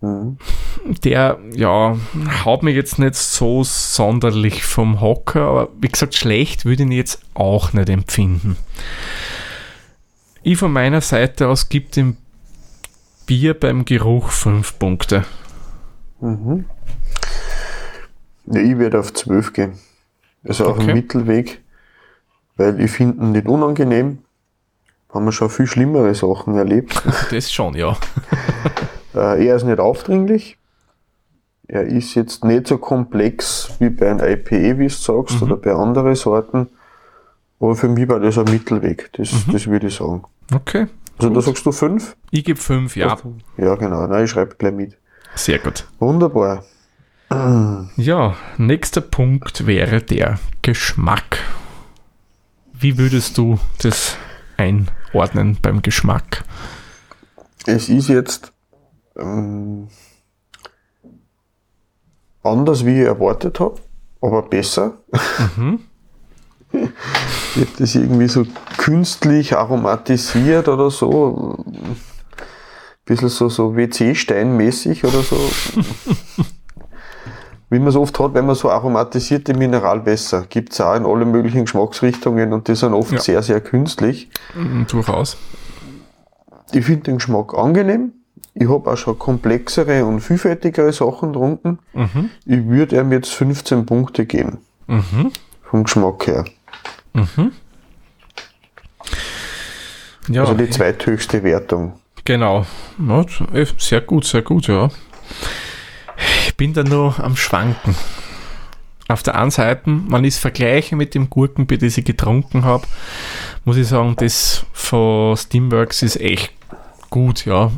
[0.01, 0.09] Mhm.
[0.09, 0.39] mhm.
[1.03, 1.97] Der, ja,
[2.45, 6.93] haut mich jetzt nicht so sonderlich vom Hocker, aber wie gesagt, schlecht würde ich ihn
[6.93, 8.57] jetzt auch nicht empfinden.
[10.43, 12.19] Ich von meiner Seite aus gibt dem
[13.25, 15.25] Bier beim Geruch 5 Punkte.
[16.25, 16.65] Mhm.
[18.47, 19.73] Ja, ich werde auf 12 gehen.
[20.43, 20.73] Also okay.
[20.73, 21.63] auf dem Mittelweg,
[22.57, 24.19] weil ich finde ihn nicht unangenehm.
[25.13, 27.03] Haben wir schon viel schlimmere Sachen erlebt.
[27.31, 27.97] Das schon, ja.
[29.15, 30.59] Äh, er ist nicht aufdringlich.
[31.69, 35.43] Er ist jetzt nicht so komplex wie bei einem IPE, wie du sagst, mhm.
[35.45, 36.69] oder bei anderen Sorten.
[37.61, 39.11] Aber für mich war das ein Mittelweg.
[39.13, 39.53] Das, mhm.
[39.53, 40.25] das würde ich sagen.
[40.53, 40.89] Okay.
[41.17, 41.37] Also gut.
[41.37, 42.17] da sagst du 5?
[42.33, 43.17] Ich gebe 5, ja.
[43.57, 44.05] Ja, genau.
[44.09, 44.99] Nein, ich schreibe gleich mit.
[45.35, 45.87] Sehr gut.
[45.99, 46.65] Wunderbar.
[47.97, 51.39] Ja, nächster Punkt wäre der Geschmack.
[52.73, 54.17] Wie würdest du das
[54.57, 56.45] einordnen beim Geschmack?
[57.67, 58.53] Es ist jetzt
[59.17, 59.89] ähm,
[62.43, 63.81] anders, wie ich erwartet habe,
[64.21, 64.99] aber besser.
[65.57, 65.81] Mhm.
[67.55, 71.65] Wird das irgendwie so künstlich aromatisiert oder so?
[73.05, 75.37] Bisschen so, so WC-Steinmäßig oder so.
[77.71, 81.25] Wie man es oft hat, wenn man so aromatisierte Mineralwässer gibt es auch in alle
[81.25, 83.19] möglichen Geschmacksrichtungen und die sind oft ja.
[83.19, 84.29] sehr, sehr künstlich.
[84.55, 85.37] Mhm, durchaus.
[86.73, 88.13] Ich finde den Geschmack angenehm.
[88.55, 91.81] Ich habe auch schon komplexere und vielfältigere Sachen getrunken.
[91.93, 92.31] Mhm.
[92.47, 94.59] Ich würde ihm jetzt 15 Punkte geben.
[94.87, 95.33] Mhm.
[95.63, 96.45] Vom Geschmack her.
[97.13, 97.53] Mhm.
[100.29, 101.95] Ja, also die zweithöchste Wertung.
[102.25, 102.67] Genau.
[103.07, 104.89] Ja, eh, sehr gut, sehr gut, ja.
[106.47, 107.95] Ich bin da nur am Schwanken.
[109.09, 112.87] Auf der einen Seite, wenn ich es vergleiche mit dem Gurkenbier, das ich getrunken habe,
[113.65, 116.53] muss ich sagen, das von Steamworks ist echt
[117.11, 117.71] gut, ja.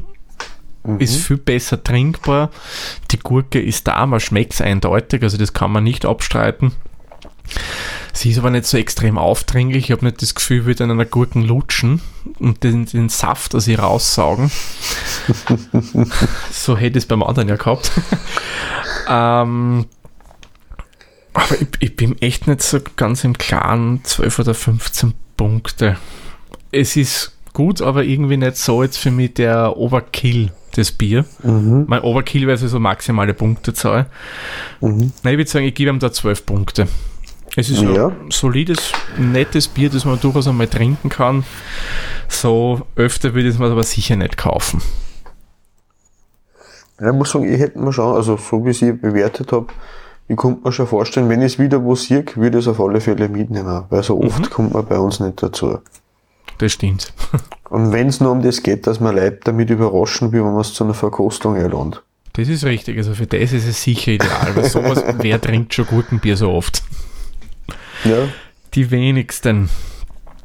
[0.85, 1.00] Mhm.
[1.00, 2.50] Ist viel besser trinkbar.
[3.11, 6.72] Die Gurke ist da, man schmeckt es eindeutig, also das kann man nicht abstreiten.
[8.12, 9.85] Sie ist aber nicht so extrem aufdringlich.
[9.85, 12.00] Ich habe nicht das Gefühl, ich würde an einer Gurken lutschen
[12.38, 14.50] und den, den Saft aus ihr raussaugen.
[16.50, 17.90] so hätte ich es beim anderen ja gehabt.
[19.09, 19.87] ähm,
[21.35, 25.98] aber ich, ich, bin echt nicht so ganz im Klaren, 12 oder 15 Punkte.
[26.72, 31.24] Es ist gut, aber irgendwie nicht so jetzt für mich der Overkill das Bier.
[31.42, 31.85] Mhm.
[31.88, 34.06] Mein Overkill wäre so maximale Punktezahl.
[34.80, 35.12] Mhm.
[35.22, 36.88] Nein, ich würde sagen, ich gebe ihm da 12 Punkte.
[37.58, 38.08] Es ist ja.
[38.08, 41.42] ein solides, nettes Bier, das man durchaus einmal trinken kann.
[42.28, 44.82] So öfter würde ich es mir aber sicher nicht kaufen.
[47.00, 49.68] Ja, ich muss sagen, ich hätte mir schon, also so wie ich es bewertet habe,
[50.28, 52.78] ich konnte mir schon vorstellen, wenn ich es wieder wo sehe, würde ich es auf
[52.78, 54.50] alle Fälle mitnehmen, weil so oft mhm.
[54.50, 55.78] kommt man bei uns nicht dazu.
[56.58, 57.14] Das stimmt.
[57.70, 60.60] Und wenn es nur um das geht, dass man Leute damit überraschen wie wenn man
[60.60, 62.02] es zu einer Verkostung einladet.
[62.34, 65.86] Das ist richtig, also für das ist es sicher ideal, weil sowas, wer trinkt schon
[65.86, 66.82] Gurkenbier so oft?
[68.06, 68.28] Ja.
[68.74, 69.68] Die wenigsten.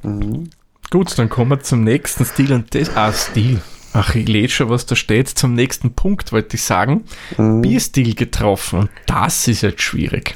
[0.03, 0.49] Mhm.
[0.89, 3.61] Gut, dann kommen wir zum nächsten Stil und das, ah, Stil.
[3.93, 5.27] Ach, ich lese schon, was da steht.
[5.27, 7.03] Zum nächsten Punkt wollte ich sagen.
[7.37, 7.61] Mhm.
[7.61, 8.79] Bierstil getroffen.
[8.79, 10.33] Und das ist jetzt schwierig.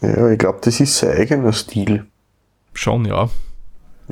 [0.00, 2.06] Ja, ich glaube, das ist sein eigener Stil.
[2.74, 3.30] Schon, ja.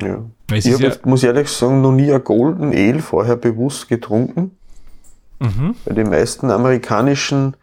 [0.01, 0.23] Ja.
[0.53, 4.51] Ich habe, ja muss ehrlich sagen, noch nie ein Golden Ale vorher bewusst getrunken.
[5.39, 5.75] Mhm.
[5.85, 7.55] Weil die meisten amerikanischen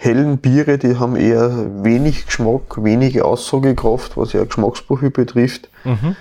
[0.00, 5.68] hellen Biere, die haben eher wenig Geschmack, wenige Aussagekraft, was ja Geschmacksprofil betrifft.
[5.84, 6.16] Mhm.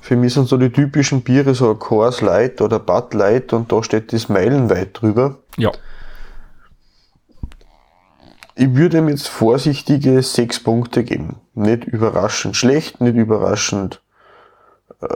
[0.00, 3.70] Für mich sind so die typischen Biere so ein Coors Light oder Bud Light und
[3.70, 5.38] da steht das meilenweit drüber.
[5.56, 5.70] Ja.
[8.56, 11.36] Ich würde ihm jetzt vorsichtige sechs Punkte geben.
[11.54, 14.02] Nicht überraschend schlecht, nicht überraschend.
[15.00, 15.06] Äh,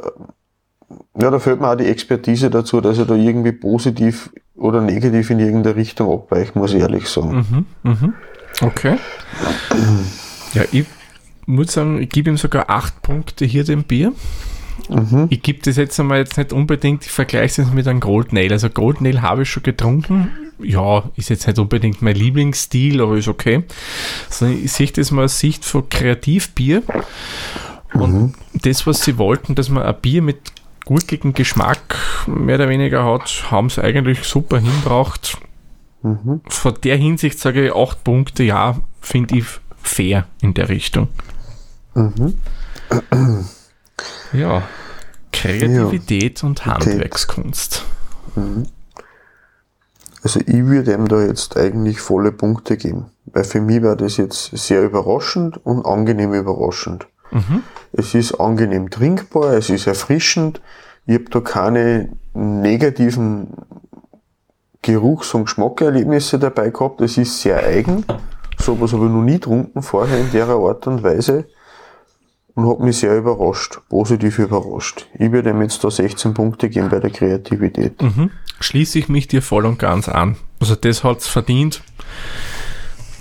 [1.19, 5.31] ja, da fällt mir auch die Expertise dazu, dass er da irgendwie positiv oder negativ
[5.31, 7.67] in irgendeine Richtung abweicht, muss ich ehrlich sagen.
[7.83, 8.15] Mhm, mhm.
[8.61, 8.97] Okay.
[10.55, 10.87] Ja, ich
[11.47, 14.13] muss sagen, ich gebe ihm sogar acht Punkte hier dem Bier.
[14.89, 15.27] Mhm.
[15.31, 18.53] Ich gebe das jetzt einmal jetzt nicht unbedingt, ich vergleiche es mit einem Gold Nail.
[18.53, 20.31] Also Gold Nail habe ich schon getrunken.
[20.61, 23.65] Ja, ist jetzt nicht unbedingt mein Lieblingsstil, aber ist okay.
[24.29, 26.83] Also ich sehe das mal aus Sicht von Kreativbier.
[27.93, 28.35] Und mhm.
[28.63, 30.53] das, was sie wollten, dass man ein Bier mit
[30.85, 35.39] gurkigen Geschmack mehr oder weniger hat, haben sie eigentlich super hinbracht.
[36.03, 36.43] Mhm.
[36.49, 39.47] Von der Hinsicht sage ich acht Punkte, ja, finde ich
[39.83, 41.09] fair in der Richtung.
[41.95, 42.35] Mhm.
[44.33, 44.63] Ja,
[45.33, 46.49] Kreativität ja.
[46.49, 47.85] und Handwerkskunst.
[48.37, 48.67] Mhm.
[50.23, 54.17] Also ich würde ihm da jetzt eigentlich volle Punkte geben, weil für mich war das
[54.17, 57.07] jetzt sehr überraschend und angenehm überraschend.
[57.35, 57.63] Mhm.
[57.93, 60.61] Es ist angenehm trinkbar, es ist erfrischend,
[61.07, 63.49] ich habe da keine negativen
[64.81, 68.05] Geruchs- und Geschmackerlebnisse dabei gehabt, es ist sehr eigen,
[68.59, 71.47] sowas habe ich noch nie getrunken vorher in der Art und Weise
[72.55, 75.07] und hat mich sehr überrascht, positiv überrascht.
[75.19, 78.01] Ich würde ihm jetzt da 16 Punkte geben bei der Kreativität.
[78.01, 78.31] Mhm.
[78.61, 80.37] Schließe ich mich dir voll und ganz an.
[80.61, 81.83] Also das hat es verdient.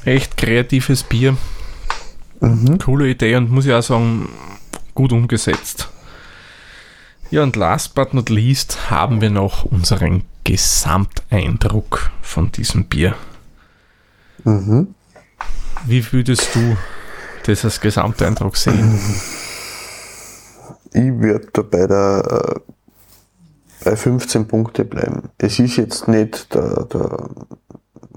[0.06, 1.36] Echt kreatives Bier.
[2.39, 2.78] Mhm.
[2.78, 4.30] Coole Idee und muss ich auch sagen,
[4.93, 5.89] gut umgesetzt.
[7.32, 13.15] Ja, und last but not least haben wir noch unseren Gesamteindruck von diesem Bier.
[14.43, 14.93] Mhm.
[15.86, 16.78] Wie würdest du
[17.46, 19.00] das als Gesamteindruck sehen?
[20.93, 22.74] Ich würde da bei der äh,
[23.84, 25.30] bei 15 Punkte bleiben.
[25.38, 27.30] Es ist jetzt nicht der, der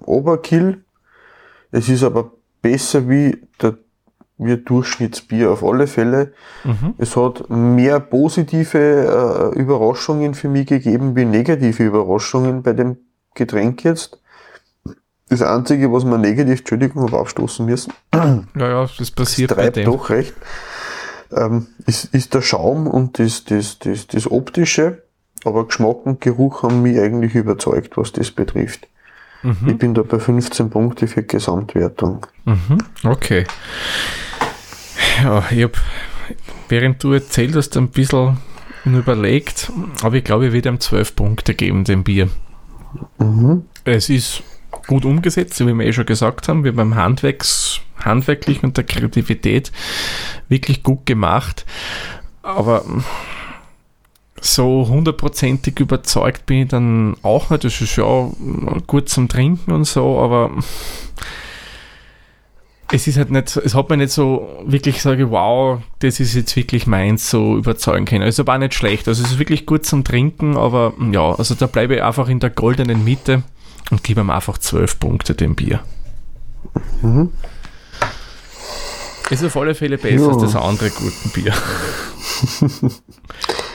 [0.04, 0.84] Oberkill,
[1.70, 3.78] es ist aber besser wie der
[4.38, 6.32] wie Durchschnittsbier auf alle Fälle.
[6.64, 6.94] Mhm.
[6.98, 12.98] Es hat mehr positive äh, Überraschungen für mich gegeben wie negative Überraschungen bei dem
[13.34, 14.18] Getränk jetzt.
[15.28, 17.92] Das Einzige, was man negativ, Entschuldigung, habe aufstoßen müssen.
[18.14, 20.34] Ja, ja, das passiert das treibt doch recht.
[21.32, 25.02] Ähm, ist, ist der Schaum und das, das, das, das Optische,
[25.44, 28.86] aber Geschmack und Geruch haben mich eigentlich überzeugt, was das betrifft.
[29.46, 29.68] Mhm.
[29.68, 32.26] Ich bin da bei 15 Punkte für Gesamtwertung.
[32.44, 32.78] Mhm.
[33.04, 33.46] Okay.
[35.22, 35.74] Ja, ich habe,
[36.68, 38.38] während du erzählt hast, ein bisschen
[38.84, 39.70] überlegt,
[40.02, 42.28] aber ich glaube, ich werde ihm 12 Punkte geben, dem Bier.
[43.18, 43.62] Mhm.
[43.84, 44.42] Es ist
[44.88, 49.70] gut umgesetzt, wie wir eh schon gesagt haben, wie beim Handwerks, Handwerklichen und der Kreativität
[50.48, 51.64] wirklich gut gemacht.
[52.42, 52.84] Aber
[54.40, 57.64] so hundertprozentig überzeugt bin ich dann auch nicht.
[57.64, 58.30] Das ist ja
[58.86, 60.50] gut zum Trinken und so, aber
[62.92, 66.54] es ist halt nicht, es hat mir nicht so wirklich sage, wow, das ist jetzt
[66.54, 68.22] wirklich meins, so überzeugen können.
[68.22, 69.08] Also war nicht schlecht.
[69.08, 72.38] Also es ist wirklich gut zum Trinken, aber ja, also da bleibe ich einfach in
[72.38, 73.42] der goldenen Mitte
[73.90, 75.80] und gebe ihm einfach 12 Punkte dem Bier.
[77.02, 77.30] Mhm.
[79.30, 80.28] Ist auf alle Fälle besser ja.
[80.28, 81.52] als das andere guten Bier.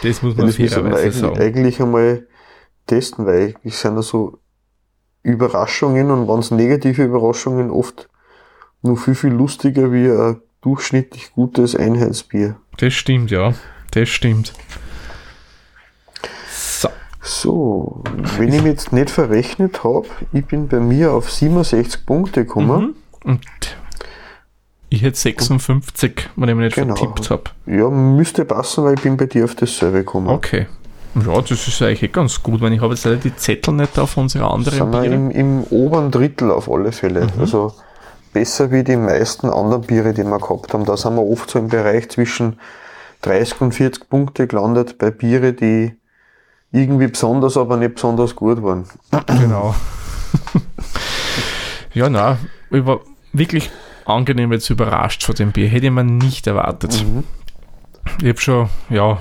[0.02, 1.40] das muss man das fairerweise sagen.
[1.40, 2.28] Eigentlich einmal
[2.88, 4.40] testen, weil ich sind da so
[5.24, 8.10] Überraschungen und wenn es negative Überraschungen oft
[8.82, 12.58] nur viel, viel lustiger wie ein durchschnittlich gutes Einheitsbier.
[12.78, 13.54] Das stimmt, ja.
[13.92, 14.54] Das stimmt.
[17.24, 18.04] So,
[18.38, 22.96] wenn ich mich jetzt nicht verrechnet habe, ich bin bei mir auf 67 Punkte gekommen.
[23.24, 23.32] Mhm.
[23.32, 23.42] Und
[24.92, 26.96] ich hätte 56, wenn ich mich nicht genau.
[26.96, 27.44] vertippt habe.
[27.66, 30.28] Ja, müsste passen, weil ich bin bei dir auf dasselbe gekommen.
[30.28, 30.68] Okay.
[31.16, 33.98] Ja, das ist eigentlich eh ganz gut, weil ich habe jetzt leider die Zettel nicht
[33.98, 35.06] auf unsere anderen Sind Biere.
[35.06, 37.22] Im, Im oberen Drittel auf alle Fälle.
[37.22, 37.40] Mhm.
[37.40, 37.74] Also
[38.34, 40.84] besser wie die meisten anderen Biere, die wir gehabt haben.
[40.84, 42.60] Da sind wir oft so im Bereich zwischen
[43.22, 45.96] 30 und 40 Punkte gelandet bei Biere, die
[46.74, 48.86] irgendwie besonders, aber nicht besonders gut waren.
[49.28, 49.74] Genau.
[51.94, 52.38] ja, na,
[52.70, 53.00] ich war
[53.32, 53.72] wirklich
[54.06, 55.68] angenehm jetzt überrascht von dem Bier.
[55.68, 57.06] Hätte man nicht erwartet.
[57.06, 57.24] Mhm.
[58.22, 59.20] Ich habe schon, ja,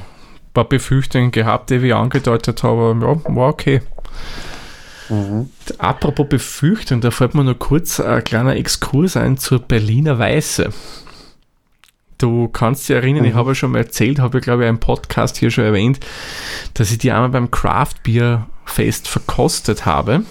[0.55, 3.83] paar Befürchtungen gehabt, die ich angedeutet habe, ja, war okay.
[5.09, 5.51] Mhm.
[5.79, 10.71] Apropos Befürchtung, da fällt mir nur kurz ein kleiner Exkurs ein zur Berliner Weiße.
[12.19, 13.31] Du kannst dich erinnern, mhm.
[13.31, 16.01] ich habe ja schon mal erzählt, habe ich glaube ich einen Podcast hier schon erwähnt,
[16.75, 20.23] dass ich die einmal beim Craft Beer Fest verkostet habe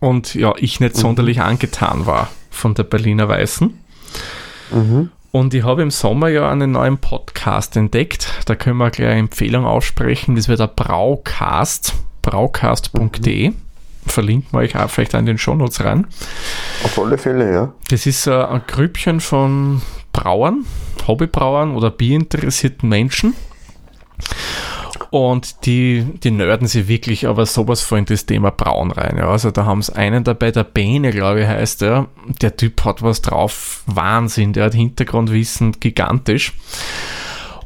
[0.00, 1.00] und ja, ich nicht mhm.
[1.00, 3.78] sonderlich angetan war von der Berliner Weißen.
[4.72, 5.10] Mhm.
[5.32, 8.28] Und ich habe im Sommer ja einen neuen Podcast entdeckt.
[8.46, 10.34] Da können wir gleich eine Empfehlung aussprechen.
[10.34, 13.50] Das wird der Braucast, braucast.de.
[13.50, 13.54] Mhm.
[14.06, 16.06] Verlinken wir euch auch vielleicht an den Shownotes ran.
[16.84, 17.72] Auf alle Fälle, ja.
[17.90, 19.82] Das ist äh, ein Grüppchen von
[20.12, 20.64] Brauern,
[21.06, 23.34] Hobbybrauern oder bierinteressierten Menschen.
[25.16, 29.16] Und die, die nörden sich wirklich aber sowas von in das Thema Brauen rein.
[29.16, 29.30] Ja.
[29.30, 32.08] Also da haben es einen dabei, der Bene, glaube ich, heißt er.
[32.42, 33.82] Der Typ hat was drauf.
[33.86, 36.52] Wahnsinn, der hat Hintergrundwissen gigantisch.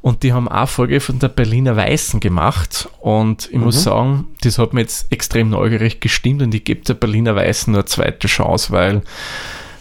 [0.00, 2.88] Und die haben auch Folge von der Berliner Weißen gemacht.
[3.00, 3.64] Und ich mhm.
[3.64, 7.72] muss sagen, das hat mir jetzt extrem neugierig gestimmt und ich gebe der Berliner Weißen
[7.72, 9.02] nur eine zweite Chance, weil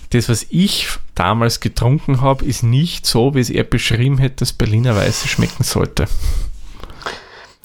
[0.10, 4.54] das, was ich damals getrunken habe, ist nicht so, wie es er beschrieben hätte, dass
[4.54, 6.08] Berliner Weiße schmecken sollte.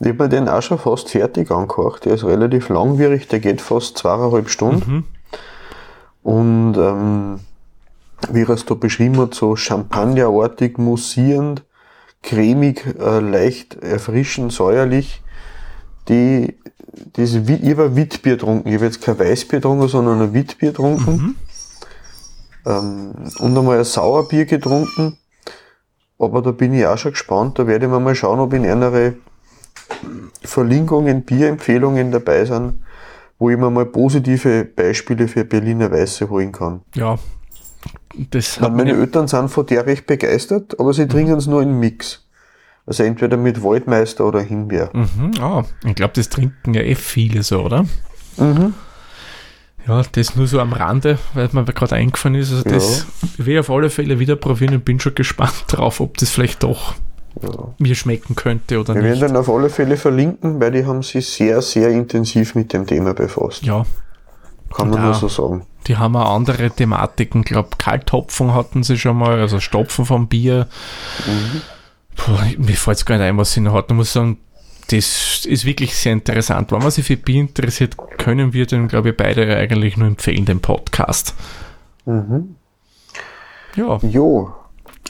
[0.00, 2.04] Ich habe mir den auch schon fast fertig angekocht.
[2.04, 4.92] Der ist relativ langwierig, der geht fast zweieinhalb Stunden.
[4.92, 5.04] Mhm.
[6.22, 7.40] Und ähm,
[8.30, 11.62] wie er es da beschrieben hat, so champagnerartig, mussierend,
[12.22, 15.22] cremig, äh, leicht erfrischend, säuerlich.
[16.08, 16.58] Die,
[17.16, 18.68] diese, ich habe Witbier getrunken.
[18.68, 21.12] Ich habe jetzt kein Weißbier getrunken, sondern ein Witbier getrunken.
[21.12, 21.36] Mhm.
[22.66, 25.18] Ähm, und einmal ein Sauerbier getrunken.
[26.18, 27.58] Aber da bin ich auch schon gespannt.
[27.58, 28.92] Da werde ich mal schauen, ob in einer
[30.42, 32.80] Verlinkungen, Bierempfehlungen dabei sind,
[33.38, 36.82] wo ich mir mal positive Beispiele für Berliner Weiße holen kann.
[36.94, 37.18] Ja.
[38.30, 41.78] Das hat meine Eltern sind von der recht begeistert, aber sie trinken es nur in
[41.78, 42.24] Mix.
[42.86, 44.90] Also entweder mit Waldmeister oder Himbeer.
[44.92, 47.84] Mhm, ah, ich glaube, das trinken ja eh viele so, oder?
[48.36, 48.74] Mhm.
[49.86, 52.52] Ja, das nur so am Rande, weil mir gerade eingefallen ist.
[52.52, 53.06] Also das
[53.38, 53.46] ja.
[53.46, 56.62] will ich auf alle Fälle wieder probieren und bin schon gespannt drauf, ob das vielleicht
[56.62, 56.94] doch
[57.42, 57.74] ja.
[57.78, 59.12] mir schmecken könnte oder Wir nicht.
[59.12, 62.72] Wir werden dann auf alle Fälle verlinken, weil die haben sich sehr, sehr intensiv mit
[62.72, 63.62] dem Thema befasst.
[63.62, 63.84] Ja.
[64.74, 65.66] Kann man nur so sagen.
[65.86, 70.28] Die haben auch andere Thematiken, ich glaube Kalthopfen hatten sie schon mal, also Stopfen vom
[70.28, 70.66] Bier.
[71.26, 71.60] Mhm.
[72.16, 73.92] Puh, mir fällt es gar nicht ein, was sie noch hatten.
[73.92, 74.38] Ich muss sagen,
[74.90, 76.72] das ist wirklich sehr interessant.
[76.72, 80.44] Wenn man sich für Bier interessiert, können wir den, glaube ich, beide eigentlich nur empfehlen,
[80.44, 81.34] den Podcast.
[82.04, 82.56] Mhm.
[83.76, 83.98] Ja.
[84.02, 84.54] Jo,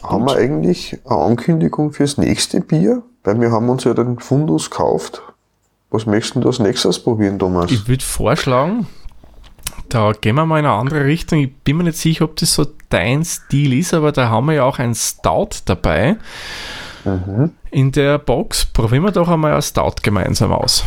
[0.05, 3.03] haben wir eigentlich eine Ankündigung fürs nächste Bier?
[3.25, 5.23] Weil wir haben uns ja den Fundus gekauft.
[5.91, 7.71] Was möchtest du als nächstes probieren, Thomas?
[7.71, 8.87] Ich würde vorschlagen,
[9.89, 11.39] da gehen wir mal in eine andere Richtung.
[11.39, 14.55] Ich bin mir nicht sicher, ob das so dein Stil ist, aber da haben wir
[14.55, 16.17] ja auch ein Stout dabei.
[17.05, 17.53] Mhm.
[17.71, 20.85] In der Box probieren wir doch einmal ein Stout gemeinsam aus.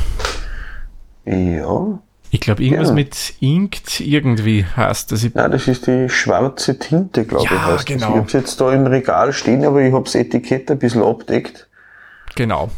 [1.26, 1.99] Ja.
[2.38, 2.93] Ich glaube, irgendwas ja.
[2.93, 5.23] mit Inkt irgendwie heißt das.
[5.23, 7.99] Ja, das ist die schwarze Tinte, glaube ja, ich, heißt genau.
[7.99, 8.09] Das.
[8.09, 11.01] Ich habe es jetzt da im Regal stehen, aber ich habe das Etikett ein bisschen
[11.01, 11.67] abdeckt.
[12.35, 12.69] Genau.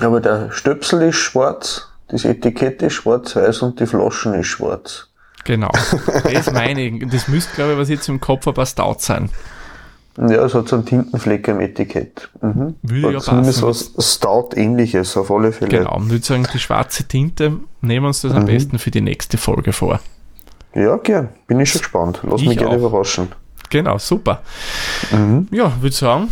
[0.00, 5.06] Aber der Stöpsel ist schwarz, das Etikett ist schwarz-weiß und die Flaschen ist schwarz.
[5.44, 5.70] Genau.
[6.24, 7.08] Das meine ich.
[7.08, 9.30] Das müsste, glaube ich, was jetzt im Kopf aber Stout sein.
[10.18, 12.28] Ja, es hat so einen Tintenfleck am Etikett.
[12.42, 12.74] Mhm.
[12.82, 13.94] Würde ja Zumindest passen.
[13.96, 15.70] was Stout-ähnliches auf alle Fälle.
[15.70, 18.38] Genau, und würde sagen, die schwarze Tinte, nehmen wir uns das mhm.
[18.38, 20.00] am besten für die nächste Folge vor.
[20.74, 21.30] Ja, gern.
[21.46, 22.20] Bin ich schon gespannt.
[22.22, 23.28] Lass ich mich gerne überraschen.
[23.70, 24.42] Genau, super.
[25.12, 25.48] Mhm.
[25.52, 26.28] Ja, würde sagen,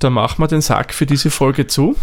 [0.00, 1.96] dann machen wir den Sack für diese Folge zu.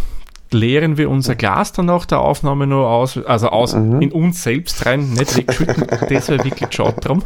[0.51, 4.01] Leeren wir unser Glas dann nach der Aufnahme nur aus, also aus mhm.
[4.01, 5.86] in uns selbst rein, nicht wegschütten.
[6.09, 7.21] das wäre wirklich schade drum.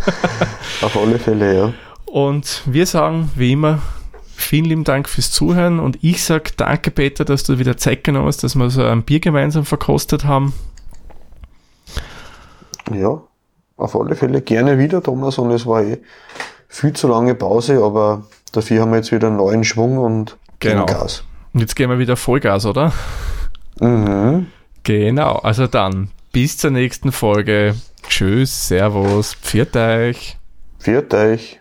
[0.82, 1.74] auf alle Fälle, ja.
[2.12, 3.80] Und wir sagen, wie immer,
[4.36, 8.28] vielen lieben Dank fürs Zuhören und ich sage danke, Peter, dass du wieder Zeit genommen
[8.28, 10.54] hast, dass wir so ein Bier gemeinsam verkostet haben.
[12.94, 13.22] Ja,
[13.78, 16.00] auf alle Fälle gerne wieder, Thomas, und es war eh
[16.68, 20.86] viel zu lange Pause, aber dafür haben wir jetzt wieder einen neuen Schwung und genau.
[20.86, 21.24] Gas.
[21.54, 22.92] Und jetzt gehen wir wieder Vollgas, oder?
[23.80, 24.48] Mhm.
[24.84, 27.76] Genau, also dann, bis zur nächsten Folge.
[28.06, 30.38] Tschüss, Servus, pfiat euch.
[30.78, 31.61] Pfiat euch.